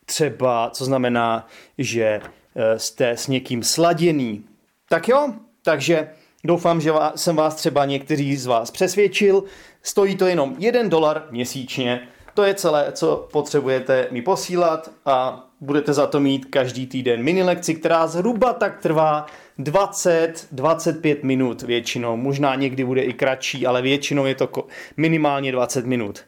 třeba, 0.09 0.71
co 0.71 0.85
znamená, 0.85 1.47
že 1.79 2.21
eh, 2.57 2.79
jste 2.79 3.11
s 3.11 3.27
někým 3.27 3.63
sladěný. 3.63 4.45
Tak 4.89 5.09
jo, 5.09 5.35
takže 5.63 6.11
doufám, 6.45 6.81
že 6.81 6.93
jsem 7.15 7.37
vás 7.37 7.55
třeba 7.55 7.85
někteří 7.85 8.37
z 8.37 8.47
vás 8.47 8.71
přesvědčil. 8.71 9.45
Stojí 9.83 10.17
to 10.17 10.27
jenom 10.27 10.57
1 10.59 10.83
dolar 10.89 11.27
měsíčně. 11.31 12.09
To 12.38 12.44
je 12.44 12.55
celé, 12.55 12.92
co 12.92 13.29
potřebujete 13.33 14.09
mi 14.11 14.22
posílat 14.22 14.90
a 15.07 15.46
budete 15.61 15.92
za 15.92 16.07
to 16.07 16.20
mít 16.20 16.44
každý 16.44 16.87
týden 16.87 17.22
mini 17.22 17.42
lekci, 17.42 17.74
která 17.74 18.07
zhruba 18.07 18.53
tak 18.53 18.83
trvá 18.83 19.27
20-25 19.59 21.16
minut 21.22 21.62
většinou. 21.62 22.16
Možná 22.16 22.55
někdy 22.55 22.85
bude 22.85 23.03
i 23.03 23.12
kratší, 23.12 23.66
ale 23.66 23.83
většinou 23.83 24.27
je 24.27 24.35
to 24.35 24.48
minimálně 24.96 25.53
20 25.53 25.87
minut. 25.87 26.24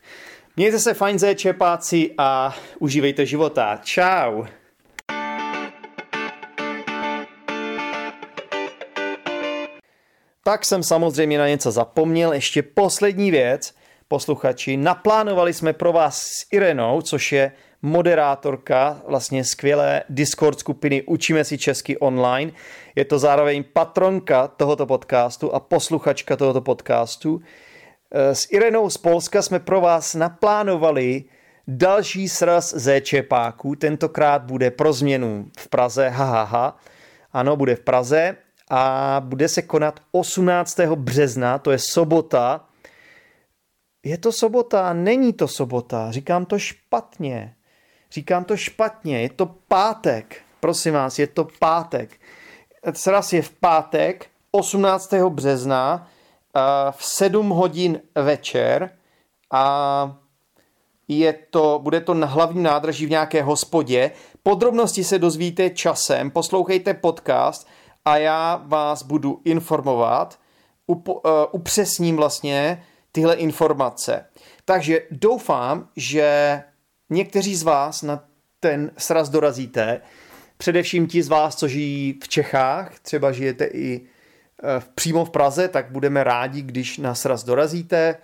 Mějte 0.56 0.78
se 0.78 0.94
fajn 0.94 1.18
čepáci 1.34 2.14
a 2.18 2.56
užívejte 2.78 3.26
života. 3.26 3.80
Čau. 3.82 4.44
Tak 10.44 10.64
jsem 10.64 10.82
samozřejmě 10.82 11.38
na 11.38 11.48
něco 11.48 11.70
zapomněl. 11.70 12.32
Ještě 12.32 12.62
poslední 12.62 13.30
věc. 13.30 13.79
Posluchači, 14.12 14.76
naplánovali 14.76 15.54
jsme 15.54 15.72
pro 15.72 15.92
vás 15.92 16.22
s 16.22 16.46
Irenou, 16.52 17.02
což 17.02 17.32
je 17.32 17.52
moderátorka 17.82 19.02
vlastně 19.06 19.44
skvělé 19.44 20.02
Discord 20.08 20.58
skupiny 20.58 21.02
Učíme 21.02 21.44
si 21.44 21.58
česky 21.58 21.98
online. 21.98 22.52
Je 22.96 23.04
to 23.04 23.18
zároveň 23.18 23.64
patronka 23.72 24.48
tohoto 24.48 24.86
podcastu 24.86 25.54
a 25.54 25.60
posluchačka 25.60 26.36
tohoto 26.36 26.60
podcastu. 26.60 27.40
Eh, 28.12 28.34
s 28.34 28.48
Irenou 28.50 28.90
z 28.90 28.96
Polska 28.96 29.42
jsme 29.42 29.58
pro 29.58 29.80
vás 29.80 30.14
naplánovali 30.14 31.24
další 31.68 32.28
sraz 32.28 32.74
Zčepáků. 32.78 33.74
Tentokrát 33.74 34.42
bude 34.42 34.70
pro 34.70 34.92
změnu 34.92 35.50
v 35.58 35.68
Praze, 35.68 36.08
hahaha. 36.08 36.76
Ano, 37.32 37.56
bude 37.56 37.76
v 37.76 37.80
Praze 37.80 38.36
a 38.70 39.16
bude 39.24 39.48
se 39.48 39.62
konat 39.62 40.00
18. 40.12 40.80
března, 40.96 41.58
to 41.58 41.70
je 41.70 41.78
sobota. 41.78 42.69
Je 44.04 44.18
to 44.18 44.32
sobota, 44.32 44.92
není 44.92 45.32
to 45.32 45.48
sobota, 45.48 46.10
říkám 46.10 46.46
to 46.46 46.58
špatně. 46.58 47.54
Říkám 48.12 48.44
to 48.44 48.56
špatně, 48.56 49.22
je 49.22 49.28
to 49.28 49.46
pátek. 49.46 50.42
Prosím 50.60 50.94
vás, 50.94 51.18
je 51.18 51.26
to 51.26 51.48
pátek. 51.58 52.20
Sraz 52.92 53.32
je 53.32 53.42
v 53.42 53.50
pátek 53.50 54.26
18. 54.50 55.14
března 55.28 56.08
v 56.90 57.04
7 57.04 57.48
hodin 57.48 58.00
večer 58.14 58.90
a 59.50 60.16
je 61.08 61.32
to, 61.32 61.80
bude 61.82 62.00
to 62.00 62.14
na 62.14 62.26
hlavním 62.26 62.62
nádraží 62.62 63.06
v 63.06 63.10
nějaké 63.10 63.42
hospodě. 63.42 64.10
Podrobnosti 64.42 65.04
se 65.04 65.18
dozvíte 65.18 65.70
časem, 65.70 66.30
poslouchejte 66.30 66.94
podcast 66.94 67.68
a 68.04 68.16
já 68.16 68.62
vás 68.66 69.02
budu 69.02 69.40
informovat, 69.44 70.38
up, 70.86 71.08
uh, 71.08 71.20
upřesním 71.52 72.16
vlastně 72.16 72.82
tyhle 73.12 73.34
informace. 73.34 74.24
Takže 74.64 75.00
doufám, 75.10 75.88
že 75.96 76.62
někteří 77.10 77.56
z 77.56 77.62
vás 77.62 78.02
na 78.02 78.24
ten 78.60 78.90
sraz 78.96 79.28
dorazíte, 79.28 80.00
především 80.56 81.06
ti 81.06 81.22
z 81.22 81.28
vás, 81.28 81.56
co 81.56 81.68
žijí 81.68 82.18
v 82.22 82.28
Čechách, 82.28 83.00
třeba 83.00 83.32
žijete 83.32 83.64
i 83.64 84.06
Eh, 84.62 84.82
přímo 84.94 85.24
v 85.24 85.30
Praze, 85.30 85.68
tak 85.68 85.90
budeme 85.90 86.24
rádi, 86.24 86.62
když 86.62 86.98
nás 86.98 87.24
raz 87.24 87.44
dorazíte. 87.44 88.16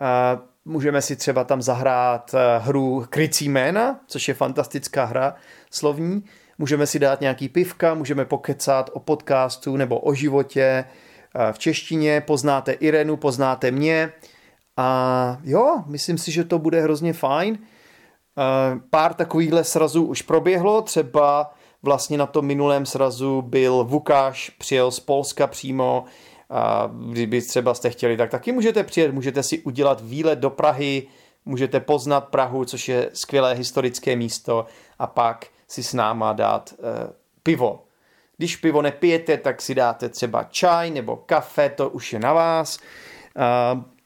Eh, 0.00 0.38
můžeme 0.64 1.02
si 1.02 1.16
třeba 1.16 1.44
tam 1.44 1.62
zahrát 1.62 2.34
eh, 2.34 2.58
hru 2.58 3.06
Krycí 3.10 3.48
jména, 3.48 4.00
což 4.06 4.28
je 4.28 4.34
fantastická 4.34 5.04
hra 5.04 5.34
slovní. 5.70 6.24
Můžeme 6.58 6.86
si 6.86 6.98
dát 6.98 7.20
nějaký 7.20 7.48
pivka, 7.48 7.94
můžeme 7.94 8.24
pokecat 8.24 8.90
o 8.92 9.00
podcastu 9.00 9.76
nebo 9.76 10.00
o 10.00 10.14
životě 10.14 10.84
v 11.52 11.58
češtině. 11.58 12.20
Poznáte 12.20 12.72
Irenu, 12.72 13.16
poznáte 13.16 13.70
mě. 13.70 14.12
A 14.76 15.38
jo, 15.44 15.82
myslím 15.86 16.18
si, 16.18 16.32
že 16.32 16.44
to 16.44 16.58
bude 16.58 16.82
hrozně 16.82 17.12
fajn. 17.12 17.58
Pár 18.90 19.14
takovýchhle 19.14 19.64
srazů 19.64 20.04
už 20.04 20.22
proběhlo, 20.22 20.82
třeba 20.82 21.54
Vlastně 21.86 22.18
na 22.18 22.26
tom 22.26 22.46
minulém 22.46 22.86
srazu 22.86 23.42
byl 23.42 23.84
Vukáš, 23.84 24.50
přijel 24.50 24.90
z 24.90 25.00
Polska 25.00 25.46
přímo, 25.46 26.04
a 26.50 26.90
kdyby 27.10 27.42
třeba 27.42 27.74
jste 27.74 27.90
chtěli, 27.90 28.16
tak 28.16 28.30
taky 28.30 28.52
můžete 28.52 28.84
přijet, 28.84 29.14
můžete 29.14 29.42
si 29.42 29.58
udělat 29.58 30.00
výlet 30.04 30.38
do 30.38 30.50
Prahy, 30.50 31.06
můžete 31.44 31.80
poznat 31.80 32.20
Prahu, 32.20 32.64
což 32.64 32.88
je 32.88 33.10
skvělé 33.12 33.54
historické 33.54 34.16
místo 34.16 34.66
a 34.98 35.06
pak 35.06 35.46
si 35.68 35.82
s 35.82 35.94
náma 35.94 36.32
dát 36.32 36.74
e, 36.78 37.12
pivo. 37.42 37.85
Když 38.36 38.56
pivo 38.56 38.82
nepijete, 38.82 39.36
tak 39.36 39.62
si 39.62 39.74
dáte 39.74 40.08
třeba 40.08 40.44
čaj 40.44 40.90
nebo 40.90 41.16
kafe, 41.16 41.68
to 41.68 41.88
už 41.88 42.12
je 42.12 42.18
na 42.18 42.32
vás, 42.32 42.78
e, 42.78 42.80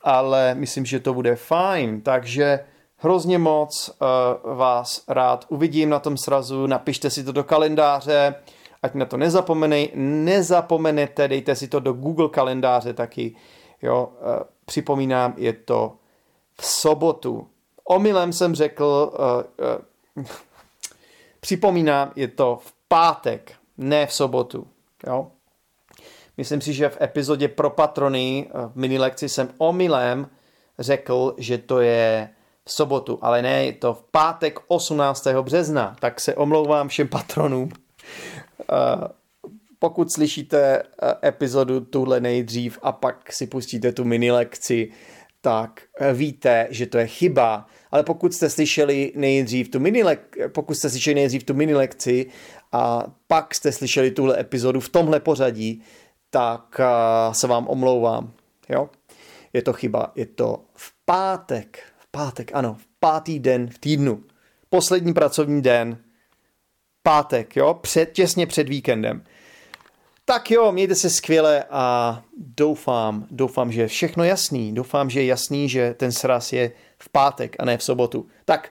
ale 0.03 0.55
myslím, 0.55 0.87
že 0.87 1.01
to 1.01 1.15
bude 1.15 1.37
fajn, 1.37 2.01
takže 2.01 2.61
Hrozně 3.03 3.39
moc 3.39 3.91
uh, 3.91 4.57
vás 4.57 5.05
rád 5.09 5.45
uvidím 5.49 5.89
na 5.89 5.99
tom 5.99 6.17
srazu, 6.17 6.67
napište 6.67 7.11
si 7.11 7.25
to 7.25 7.33
do 7.33 7.45
kalendáře, 7.45 8.35
ať 8.83 8.95
na 8.95 9.05
to 9.05 9.17
nezapomenej, 9.17 9.93
nezapomenete, 9.95 11.29
dejte 11.29 11.57
si 11.57 11.69
to 11.69 11.81
do 11.81 11.93
Google 11.93 12.29
kalendáře 12.29 12.93
taky. 12.93 13.37
Jo, 13.83 14.09
uh, 14.13 14.29
připomínám, 14.65 15.35
je 15.37 15.53
to 15.53 15.97
v 16.61 16.67
sobotu. 16.67 17.49
Omylem 17.85 18.33
jsem 18.33 18.55
řekl, 18.55 19.13
připomínám, 21.41 22.13
je 22.17 22.29
to 22.29 22.59
v 22.63 22.73
pátek, 22.89 23.53
ne 23.81 24.07
v 24.07 24.13
sobotu. 24.13 24.67
Jo. 25.07 25.31
Myslím 26.37 26.61
si, 26.61 26.73
že 26.73 26.89
v 26.89 27.01
epizodě 27.01 27.49
pro 27.49 27.71
patrony 27.71 28.51
v 28.55 28.77
mini 28.77 28.99
lekci 28.99 29.29
jsem 29.29 29.49
omylem 29.59 30.29
řekl, 30.79 31.35
že 31.39 31.59
to 31.59 31.81
je 31.81 32.31
v 32.65 32.73
sobotu, 32.73 33.19
ale 33.23 33.43
ne, 33.43 33.65
je 33.65 33.73
to 33.73 33.95
v 33.95 34.03
pátek 34.11 34.59
18. 34.67 35.27
března, 35.43 35.97
tak 36.01 36.21
se 36.21 36.35
omlouvám 36.35 36.89
všem 36.89 37.09
patronům. 37.09 37.69
Eh, 38.61 39.09
pokud 39.79 40.13
slyšíte 40.13 40.83
eh, 40.83 41.29
epizodu 41.29 41.81
tuhle 41.81 42.21
nejdřív 42.21 42.79
a 42.83 42.93
pak 42.93 43.33
si 43.33 43.47
pustíte 43.47 43.93
tu 43.93 44.05
mini 44.05 44.31
lekci, 44.31 44.91
tak 45.41 45.83
eh, 46.01 46.13
víte, 46.13 46.67
že 46.71 46.87
to 46.87 46.99
je 46.99 47.07
chyba. 47.07 47.67
Ale 47.91 48.03
pokud 48.03 48.35
jste 48.35 48.51
slyšeli 48.51 49.13
nejdřív 49.17 49.69
tu 49.69 49.81
mini 49.81 50.05
pokud 50.49 50.75
jste 50.75 50.91
slyšeli 50.91 51.15
nejdřív 51.15 51.45
tu 51.45 51.55
mini 51.55 51.75
lekci 51.75 52.27
a 52.73 53.05
pak 53.27 53.55
jste 53.55 53.73
slyšeli 53.73 54.11
tuhle 54.11 54.41
epizodu 54.41 54.81
v 54.81 54.89
tomhle 54.89 55.21
pořadí, 55.21 55.83
tak 56.31 56.81
se 57.33 57.47
vám 57.47 57.69
omlouvám. 57.69 58.33
Jo? 58.69 58.91
Je 59.53 59.63
to 59.63 59.73
chyba, 59.73 60.13
je 60.15 60.27
to 60.27 60.65
v 60.75 60.93
pátek 61.05 61.91
Pátek, 62.11 62.51
ano, 62.55 62.77
pátý 63.01 63.39
den 63.39 63.71
v 63.71 63.79
týdnu. 63.79 64.25
Poslední 64.71 65.15
pracovní 65.15 65.63
den. 65.63 65.99
Pátek, 67.03 67.57
jo, 67.57 67.75
před, 67.75 68.13
těsně 68.13 68.47
před 68.47 68.69
víkendem. 68.69 69.25
Tak 70.25 70.51
jo, 70.51 70.73
mějte 70.73 70.95
se 70.95 71.11
skvěle 71.11 71.65
a 71.71 72.23
doufám, 72.37 73.27
doufám, 73.31 73.73
že 73.73 73.81
je 73.81 73.87
všechno 73.87 74.25
jasný. 74.25 74.75
Doufám, 74.75 75.11
že 75.11 75.21
je 75.21 75.27
jasný, 75.27 75.69
že 75.69 75.95
ten 75.95 76.13
sraz 76.13 76.53
je 76.53 76.73
v 76.99 77.09
pátek 77.09 77.57
a 77.59 77.65
ne 77.65 77.79
v 77.79 77.83
sobotu. 77.83 78.29
Tak, 78.45 78.71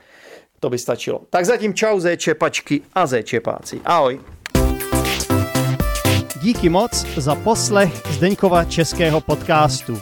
to 0.59 0.69
by 0.69 0.77
stačilo. 0.77 1.21
Tak 1.29 1.45
zatím 1.45 1.73
čau 1.73 1.99
zé 1.99 2.17
čepačky 2.17 2.81
a 2.93 3.05
zé 3.05 3.23
čepáci. 3.23 3.81
Ahoj. 3.85 4.19
díky 6.41 6.69
moc 6.69 7.05
za 7.17 7.35
poslech 7.35 8.01
Zdeňkova 8.09 8.63
českého 8.63 9.21
podcastu. 9.21 9.97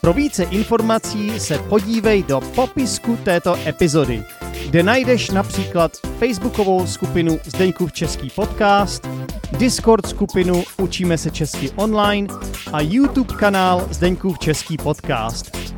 Pro 0.00 0.12
více 0.12 0.42
informací 0.42 1.40
se 1.40 1.58
podívej 1.58 2.22
do 2.22 2.40
popisku 2.40 3.18
této 3.24 3.56
epizody, 3.66 4.22
kde 4.70 4.82
najdeš 4.82 5.30
například 5.30 5.92
facebookovou 6.18 6.86
skupinu 6.86 7.38
Zdeňkův 7.44 7.92
český 7.92 8.30
podcast, 8.30 9.08
Discord 9.58 10.06
skupinu 10.06 10.62
Učíme 10.82 11.18
se 11.18 11.30
česky 11.30 11.70
online 11.76 12.28
a 12.72 12.80
YouTube 12.80 13.34
kanál 13.34 13.88
Zdeňkův 13.90 14.38
český 14.38 14.76
podcast. 14.76 15.77